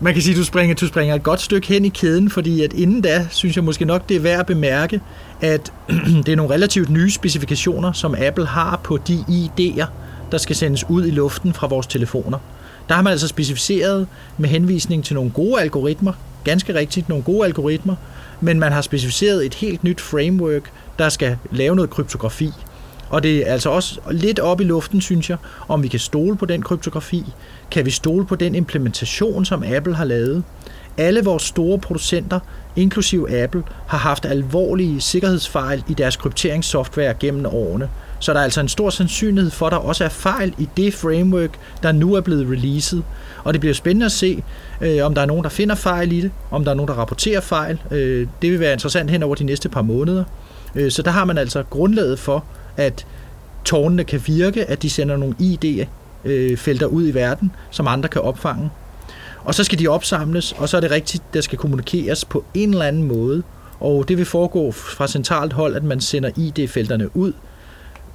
man 0.00 0.12
kan 0.12 0.22
sige, 0.22 0.34
at 0.34 0.38
du 0.38 0.44
springer, 0.44 0.74
du 0.74 0.86
springer 0.86 1.14
et 1.14 1.22
godt 1.22 1.40
stykke 1.40 1.68
hen 1.68 1.84
i 1.84 1.88
kæden, 1.88 2.30
fordi 2.30 2.62
at 2.62 2.72
inden 2.72 3.00
da, 3.00 3.26
synes 3.30 3.56
jeg 3.56 3.64
måske 3.64 3.84
nok, 3.84 4.08
det 4.08 4.16
er 4.16 4.20
værd 4.20 4.40
at 4.40 4.46
bemærke, 4.46 5.00
at 5.40 5.72
det 6.26 6.28
er 6.28 6.36
nogle 6.36 6.54
relativt 6.54 6.90
nye 6.90 7.10
specifikationer, 7.10 7.92
som 7.92 8.14
Apple 8.18 8.46
har 8.46 8.80
på 8.84 8.96
de 8.96 9.24
ID'er, 9.28 9.86
der 10.32 10.38
skal 10.38 10.56
sendes 10.56 10.84
ud 10.88 11.06
i 11.06 11.10
luften 11.10 11.54
fra 11.54 11.66
vores 11.66 11.86
telefoner. 11.86 12.38
Der 12.88 12.94
har 12.94 13.02
man 13.02 13.10
altså 13.10 13.28
specificeret 13.28 14.06
med 14.38 14.48
henvisning 14.48 15.04
til 15.04 15.14
nogle 15.14 15.30
gode 15.30 15.60
algoritmer, 15.60 16.12
ganske 16.44 16.74
rigtigt 16.74 17.08
nogle 17.08 17.24
gode 17.24 17.46
algoritmer, 17.46 17.96
men 18.40 18.58
man 18.58 18.72
har 18.72 18.80
specificeret 18.80 19.46
et 19.46 19.54
helt 19.54 19.84
nyt 19.84 20.00
framework, 20.00 20.70
der 20.98 21.08
skal 21.08 21.38
lave 21.52 21.76
noget 21.76 21.90
kryptografi. 21.90 22.52
Og 23.08 23.22
det 23.22 23.48
er 23.48 23.52
altså 23.52 23.70
også 23.70 24.00
lidt 24.10 24.38
op 24.38 24.60
i 24.60 24.64
luften, 24.64 25.00
synes 25.00 25.30
jeg, 25.30 25.36
om 25.68 25.82
vi 25.82 25.88
kan 25.88 26.00
stole 26.00 26.36
på 26.36 26.46
den 26.46 26.62
kryptografi. 26.62 27.24
Kan 27.70 27.86
vi 27.86 27.90
stole 27.90 28.26
på 28.26 28.34
den 28.34 28.54
implementation, 28.54 29.44
som 29.44 29.62
Apple 29.62 29.94
har 29.94 30.04
lavet? 30.04 30.44
Alle 30.98 31.24
vores 31.24 31.42
store 31.42 31.78
producenter, 31.78 32.40
inklusiv 32.76 33.28
Apple, 33.30 33.62
har 33.86 33.98
haft 33.98 34.24
alvorlige 34.24 35.00
sikkerhedsfejl 35.00 35.82
i 35.88 35.94
deres 35.94 36.16
krypteringssoftware 36.16 37.14
gennem 37.14 37.46
årene. 37.46 37.88
Så 38.18 38.32
der 38.32 38.38
er 38.38 38.44
altså 38.44 38.60
en 38.60 38.68
stor 38.68 38.90
sandsynlighed 38.90 39.50
for, 39.50 39.66
at 39.66 39.72
der 39.72 39.78
også 39.78 40.04
er 40.04 40.08
fejl 40.08 40.54
i 40.58 40.68
det 40.76 40.94
framework, 40.94 41.50
der 41.82 41.92
nu 41.92 42.14
er 42.14 42.20
blevet 42.20 42.46
releaset. 42.50 43.04
Og 43.44 43.52
det 43.52 43.60
bliver 43.60 43.74
spændende 43.74 44.06
at 44.06 44.12
se, 44.12 44.42
øh, 44.80 45.06
om 45.06 45.14
der 45.14 45.22
er 45.22 45.26
nogen, 45.26 45.44
der 45.44 45.50
finder 45.50 45.74
fejl 45.74 46.12
i 46.12 46.20
det, 46.20 46.30
om 46.50 46.64
der 46.64 46.70
er 46.70 46.74
nogen, 46.74 46.88
der 46.88 46.94
rapporterer 46.94 47.40
fejl. 47.40 47.78
Øh, 47.90 48.26
det 48.42 48.50
vil 48.50 48.60
være 48.60 48.72
interessant 48.72 49.10
hen 49.10 49.22
over 49.22 49.34
de 49.34 49.44
næste 49.44 49.68
par 49.68 49.82
måneder. 49.82 50.24
Øh, 50.74 50.90
så 50.90 51.02
der 51.02 51.10
har 51.10 51.24
man 51.24 51.38
altså 51.38 51.62
grundlaget 51.70 52.18
for, 52.18 52.44
at 52.76 53.06
tårnene 53.64 54.04
kan 54.04 54.22
virke, 54.26 54.64
at 54.64 54.82
de 54.82 54.90
sender 54.90 55.16
nogle 55.16 55.34
ID-felter 55.38 56.86
ud 56.86 57.08
i 57.08 57.14
verden, 57.14 57.50
som 57.70 57.88
andre 57.88 58.08
kan 58.08 58.22
opfange. 58.22 58.70
Og 59.44 59.54
så 59.54 59.64
skal 59.64 59.78
de 59.78 59.88
opsamles, 59.88 60.52
og 60.52 60.68
så 60.68 60.76
er 60.76 60.80
det 60.80 60.90
rigtigt, 60.90 61.22
der 61.34 61.40
skal 61.40 61.58
kommunikeres 61.58 62.24
på 62.24 62.44
en 62.54 62.70
eller 62.70 62.84
anden 62.84 63.02
måde. 63.02 63.42
Og 63.80 64.08
det 64.08 64.18
vil 64.18 64.26
foregå 64.26 64.72
fra 64.72 65.08
centralt 65.08 65.52
hold, 65.52 65.76
at 65.76 65.84
man 65.84 66.00
sender 66.00 66.30
ID-felterne 66.36 67.16
ud, 67.16 67.32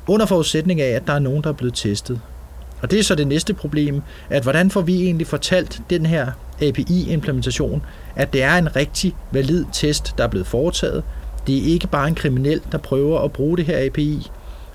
under 0.07 0.25
forudsætning 0.25 0.81
af, 0.81 0.89
at 0.89 1.07
der 1.07 1.13
er 1.13 1.19
nogen, 1.19 1.43
der 1.43 1.49
er 1.49 1.53
blevet 1.53 1.73
testet. 1.73 2.21
Og 2.81 2.91
det 2.91 2.99
er 2.99 3.03
så 3.03 3.15
det 3.15 3.27
næste 3.27 3.53
problem, 3.53 4.01
at 4.29 4.43
hvordan 4.43 4.71
får 4.71 4.81
vi 4.81 5.03
egentlig 5.03 5.27
fortalt 5.27 5.81
den 5.89 6.05
her 6.05 6.31
API-implementation, 6.61 7.81
at 8.15 8.33
det 8.33 8.43
er 8.43 8.55
en 8.55 8.75
rigtig 8.75 9.15
valid 9.31 9.65
test, 9.73 10.13
der 10.17 10.23
er 10.23 10.27
blevet 10.27 10.47
foretaget. 10.47 11.03
Det 11.47 11.57
er 11.57 11.63
ikke 11.63 11.87
bare 11.87 12.07
en 12.07 12.15
kriminel, 12.15 12.61
der 12.71 12.77
prøver 12.77 13.19
at 13.19 13.31
bruge 13.31 13.57
det 13.57 13.65
her 13.65 13.85
API. 13.85 14.31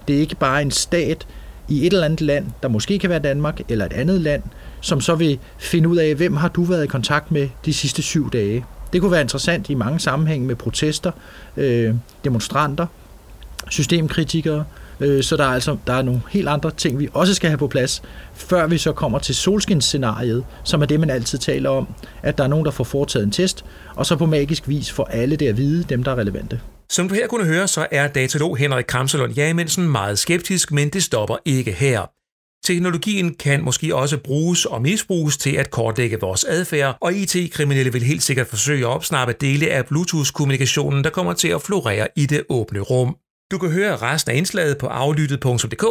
Det 0.09 0.17
er 0.17 0.21
ikke 0.21 0.37
bare 0.37 0.63
en 0.63 0.71
stat 0.71 1.27
i 1.69 1.87
et 1.87 1.93
eller 1.93 2.05
andet 2.05 2.21
land, 2.21 2.47
der 2.63 2.69
måske 2.69 2.99
kan 2.99 3.11
være 3.11 3.19
Danmark 3.19 3.61
eller 3.69 3.87
et 3.87 3.93
andet 3.93 4.21
land, 4.21 4.43
som 4.81 5.01
så 5.01 5.15
vil 5.15 5.39
finde 5.59 5.89
ud 5.89 5.97
af, 5.97 6.15
hvem 6.15 6.37
har 6.37 6.49
du 6.49 6.63
været 6.63 6.85
i 6.85 6.87
kontakt 6.87 7.33
med 7.33 7.49
de 7.65 7.75
sidste 7.75 8.03
syv 8.03 8.31
dage. 8.31 8.65
Det 8.93 9.01
kunne 9.01 9.13
være 9.13 9.21
interessant 9.21 9.71
i 9.71 9.75
mange 9.75 10.01
sammenhænge 10.01 10.47
med 10.47 10.57
protester, 10.57 11.11
øh, 11.57 11.95
demonstranter, 12.25 12.87
systemkritikere, 13.71 14.65
øh, 15.01 15.23
så 15.23 15.37
der 15.37 15.45
er 15.45 15.49
altså 15.49 15.77
der 15.87 15.93
er 15.93 16.03
nogle 16.03 16.23
helt 16.31 16.49
andre 16.49 16.71
ting, 16.71 16.99
vi 16.99 17.09
også 17.13 17.35
skal 17.35 17.51
have 17.51 17.59
på 17.59 17.67
plads, 17.67 18.03
før 18.35 18.67
vi 18.67 18.79
så 18.79 18.93
kommer 18.93 19.19
til 19.19 19.35
solskinsscenariet, 19.35 20.45
som 20.65 20.83
er 20.83 20.87
det, 20.87 21.01
man 21.01 21.11
altid 21.11 21.39
taler 21.39 21.71
om, 21.71 21.89
at 22.23 22.39
der 22.39 22.45
er 22.45 22.49
nogen, 22.49 22.65
der 22.65 22.71
får 22.71 22.85
foretaget 22.85 23.25
en 23.25 23.31
test, 23.31 23.65
og 23.97 24.07
så 24.07 24.17
på 24.17 24.27
magisk 24.27 24.69
vis 24.69 24.93
får 24.93 25.05
alle 25.05 25.37
det 25.37 25.49
at 25.49 25.57
vide, 25.57 25.83
dem 25.83 26.03
der 26.03 26.11
er 26.11 26.17
relevante. 26.17 26.61
Som 26.91 27.09
du 27.09 27.15
her 27.15 27.27
kunne 27.27 27.45
høre, 27.45 27.69
så 27.69 27.87
er 27.91 28.09
datalog 28.09 28.57
Henrik 28.57 28.85
Kramselund 28.85 29.33
Jamensen 29.33 29.89
meget 29.89 30.19
skeptisk, 30.19 30.73
men 30.73 30.89
det 30.89 31.03
stopper 31.03 31.37
ikke 31.45 31.73
her. 31.73 32.07
Teknologien 32.67 33.35
kan 33.35 33.65
måske 33.65 33.97
også 33.97 34.19
bruges 34.19 34.65
og 34.65 34.83
misbruges 34.83 35.37
til 35.37 35.57
at 35.57 35.71
kortlægge 35.71 36.21
vores 36.21 36.45
adfærd, 36.45 36.99
og 37.01 37.15
IT-kriminelle 37.15 37.93
vil 37.93 38.03
helt 38.03 38.23
sikkert 38.23 38.47
forsøge 38.47 38.87
at 38.87 38.91
opsnappe 38.91 39.35
dele 39.41 39.71
af 39.71 39.87
Bluetooth-kommunikationen, 39.87 41.05
der 41.05 41.11
kommer 41.11 41.33
til 41.33 41.49
at 41.49 41.63
florere 41.63 42.09
i 42.17 42.27
det 42.27 42.43
åbne 42.49 42.81
rum. 42.81 43.17
Du 43.51 43.59
kan 43.59 43.71
høre 43.71 43.97
resten 43.97 44.33
af 44.33 44.37
indslaget 44.37 44.79
på 44.79 44.87
aflyttet.dk, 44.87 45.85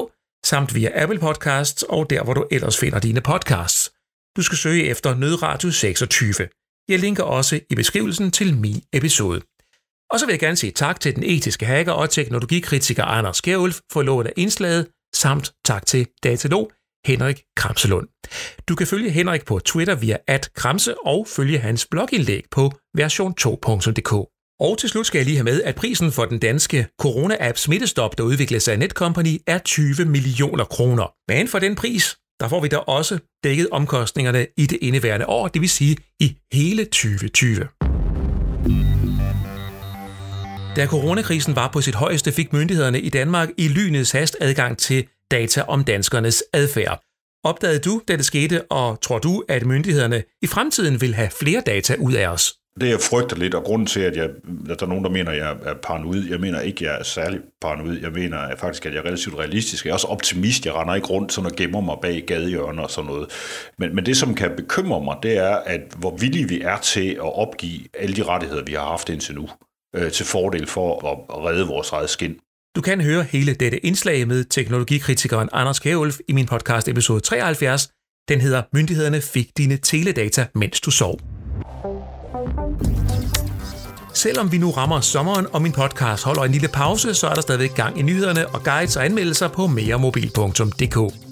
samt 0.45 0.75
via 0.75 1.03
Apple 1.03 1.19
Podcasts 1.19 1.83
og 1.83 2.09
der, 2.09 2.23
hvor 2.23 2.33
du 2.33 2.45
ellers 2.51 2.77
finder 2.77 2.99
dine 2.99 3.21
podcasts. 3.21 3.91
Du 4.37 4.41
skal 4.41 4.57
søge 4.57 4.85
efter 4.85 5.15
Nødradio 5.15 5.71
26. 5.71 6.33
Jeg 6.89 6.99
linker 6.99 7.23
også 7.23 7.59
i 7.69 7.75
beskrivelsen 7.75 8.31
til 8.31 8.57
min 8.57 8.81
episode. 8.93 9.41
Og 10.11 10.19
så 10.19 10.25
vil 10.25 10.33
jeg 10.33 10.39
gerne 10.39 10.55
sige 10.55 10.71
tak 10.71 10.99
til 10.99 11.15
den 11.15 11.23
etiske 11.23 11.65
hacker 11.65 11.91
og 11.91 12.09
teknologikritiker 12.09 13.03
Anders 13.03 13.41
Kjærulf 13.41 13.79
for 13.91 14.01
lånet 14.01 14.27
af 14.27 14.33
indslaget, 14.37 14.87
samt 15.15 15.53
tak 15.65 15.85
til 15.85 16.07
datalog 16.23 16.71
Henrik 17.05 17.41
Kramselund. 17.55 18.07
Du 18.67 18.75
kan 18.75 18.87
følge 18.87 19.09
Henrik 19.09 19.45
på 19.45 19.59
Twitter 19.59 19.95
via 19.95 20.17
at 20.27 20.49
Kramse 20.55 20.95
og 21.05 21.27
følge 21.35 21.59
hans 21.59 21.87
blogindlæg 21.91 22.43
på 22.51 22.71
version2.dk. 22.97 24.13
Og 24.59 24.77
til 24.77 24.89
slut 24.89 25.05
skal 25.05 25.19
jeg 25.19 25.25
lige 25.25 25.37
have 25.37 25.43
med, 25.43 25.63
at 25.63 25.75
prisen 25.75 26.11
for 26.11 26.25
den 26.25 26.39
danske 26.39 26.87
corona-app 27.01 27.55
Smittestop, 27.55 28.17
der 28.17 28.23
udvikles 28.23 28.67
af 28.67 28.79
Netcompany, 28.79 29.41
er 29.47 29.57
20 29.57 30.05
millioner 30.05 30.63
kroner. 30.63 31.31
Men 31.31 31.47
for 31.47 31.59
den 31.59 31.75
pris, 31.75 32.17
der 32.39 32.47
får 32.47 32.61
vi 32.61 32.67
da 32.67 32.77
også 32.77 33.19
dækket 33.43 33.69
omkostningerne 33.71 34.47
i 34.57 34.65
det 34.65 34.77
indeværende 34.81 35.25
år, 35.25 35.47
det 35.47 35.61
vil 35.61 35.69
sige 35.69 35.97
i 36.19 36.37
hele 36.53 36.85
2020. 36.85 37.67
Da 40.75 40.85
coronakrisen 40.85 41.55
var 41.55 41.69
på 41.73 41.81
sit 41.81 41.95
højeste, 41.95 42.31
fik 42.31 42.53
myndighederne 42.53 42.99
i 42.99 43.09
Danmark 43.09 43.49
i 43.57 43.67
lynets 43.67 44.11
hast 44.11 44.37
adgang 44.41 44.77
til 44.77 45.07
data 45.31 45.61
om 45.61 45.83
danskernes 45.83 46.43
adfærd. 46.53 47.01
Opdagede 47.43 47.79
du, 47.79 48.01
da 48.07 48.15
det 48.15 48.25
skete, 48.25 48.63
og 48.71 49.01
tror 49.01 49.19
du, 49.19 49.43
at 49.49 49.65
myndighederne 49.65 50.23
i 50.41 50.47
fremtiden 50.47 51.01
vil 51.01 51.13
have 51.13 51.29
flere 51.39 51.61
data 51.65 51.95
ud 51.99 52.13
af 52.13 52.27
os? 52.27 52.53
Det 52.81 52.89
jeg 52.89 52.99
frygter 52.99 53.35
lidt, 53.35 53.53
og 53.53 53.63
grunden 53.63 53.85
til, 53.85 53.99
at, 53.99 54.15
jeg, 54.17 54.29
at 54.69 54.79
der 54.79 54.85
er 54.85 54.89
nogen, 54.89 55.03
der 55.03 55.09
mener, 55.09 55.31
at 55.31 55.37
jeg 55.37 55.57
er 55.63 55.73
paranoid, 55.83 56.29
jeg 56.29 56.39
mener 56.39 56.59
ikke, 56.59 56.77
at 56.77 56.91
jeg 56.91 56.99
er 56.99 57.03
særlig 57.03 57.39
paranoid. 57.61 58.01
Jeg 58.01 58.11
mener 58.11 58.37
at 58.37 58.59
faktisk, 58.59 58.85
at 58.85 58.93
jeg 58.93 58.99
er 58.99 59.05
relativt 59.05 59.35
realistisk. 59.39 59.85
Jeg 59.85 59.89
er 59.89 59.93
også 59.93 60.07
optimist. 60.07 60.65
Jeg 60.65 60.73
render 60.73 60.95
ikke 60.95 61.07
rundt 61.07 61.33
sådan 61.33 61.51
og 61.51 61.57
gemmer 61.57 61.81
mig 61.81 61.95
bag 62.01 62.23
gadehjørner 62.27 62.83
og 62.83 62.91
sådan 62.91 63.11
noget. 63.11 63.27
Men, 63.77 63.95
men 63.95 64.05
det, 64.05 64.17
som 64.17 64.35
kan 64.35 64.51
bekymre 64.57 65.03
mig, 65.03 65.17
det 65.23 65.37
er, 65.37 65.55
at 65.55 65.81
hvor 65.97 66.17
villige 66.17 66.49
vi 66.49 66.61
er 66.61 66.77
til 66.77 67.09
at 67.09 67.37
opgive 67.37 67.79
alle 67.99 68.15
de 68.15 68.23
rettigheder, 68.23 68.63
vi 68.63 68.73
har 68.73 68.85
haft 68.85 69.09
indtil 69.09 69.35
nu 69.35 69.49
øh, 69.95 70.11
til 70.11 70.25
fordel 70.25 70.67
for 70.67 71.07
at 71.37 71.45
redde 71.45 71.67
vores 71.67 71.91
eget 71.91 72.09
skin. 72.09 72.35
Du 72.75 72.81
kan 72.81 73.01
høre 73.01 73.23
hele 73.23 73.53
dette 73.53 73.85
indslag 73.85 74.27
med 74.27 74.43
teknologikritikeren 74.43 75.49
Anders 75.53 75.79
Kjærulf 75.79 76.17
i 76.27 76.33
min 76.33 76.45
podcast 76.45 76.87
episode 76.87 77.19
73. 77.19 77.89
Den 78.29 78.41
hedder 78.41 78.63
Myndighederne 78.73 79.21
fik 79.21 79.57
dine 79.57 79.77
teledata, 79.77 80.47
mens 80.55 80.81
du 80.81 80.91
sov. 80.91 81.19
Selvom 84.13 84.51
vi 84.51 84.57
nu 84.57 84.71
rammer 84.71 85.01
sommeren, 85.01 85.47
og 85.53 85.61
min 85.61 85.71
podcast 85.71 86.23
holder 86.23 86.43
en 86.43 86.51
lille 86.51 86.67
pause, 86.67 87.13
så 87.13 87.27
er 87.27 87.33
der 87.33 87.41
stadigvæk 87.41 87.75
gang 87.75 87.99
i 87.99 88.01
nyhederne 88.01 88.47
og 88.47 88.63
guides 88.63 88.95
og 88.95 89.05
anmeldelser 89.05 89.47
på 89.47 89.67
meremobil.dk. 89.67 91.24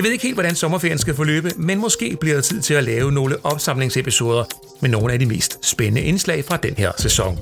Jeg 0.00 0.04
ved 0.04 0.12
ikke 0.12 0.22
helt, 0.22 0.36
hvordan 0.36 0.54
sommerferien 0.54 0.98
skal 0.98 1.14
forløbe, 1.14 1.50
men 1.56 1.78
måske 1.78 2.16
bliver 2.20 2.34
der 2.34 2.42
tid 2.42 2.60
til 2.60 2.74
at 2.74 2.84
lave 2.84 3.12
nogle 3.12 3.36
opsamlingsepisoder 3.44 4.44
med 4.80 4.90
nogle 4.90 5.12
af 5.12 5.18
de 5.18 5.26
mest 5.26 5.66
spændende 5.66 6.02
indslag 6.02 6.44
fra 6.44 6.56
den 6.56 6.74
her 6.76 6.92
sæson. 6.98 7.38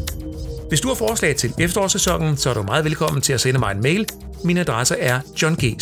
Hvis 0.69 0.81
du 0.81 0.89
har 0.89 0.95
forslag 0.95 1.37
til 1.37 1.55
efterårssæsonen, 1.59 2.37
så 2.37 2.51
er 2.51 2.55
du 2.55 2.63
meget 2.63 2.85
velkommen 2.85 3.23
til 3.23 3.33
at 3.33 3.41
sende 3.41 3.59
mig 3.59 3.73
en 3.73 3.83
mail. 3.83 4.07
Min 4.45 4.59
adresse 4.59 4.99
er 4.99 5.21
johng 5.43 5.63
Jeg 5.63 5.75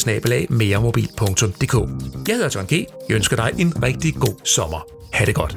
hedder 2.29 2.51
John 2.55 2.67
G. 2.67 2.73
Jeg 3.09 3.15
ønsker 3.15 3.37
dig 3.37 3.53
en 3.59 3.83
rigtig 3.83 4.15
god 4.15 4.35
sommer. 4.45 4.87
Ha' 5.12 5.25
det 5.25 5.35
godt. 5.35 5.57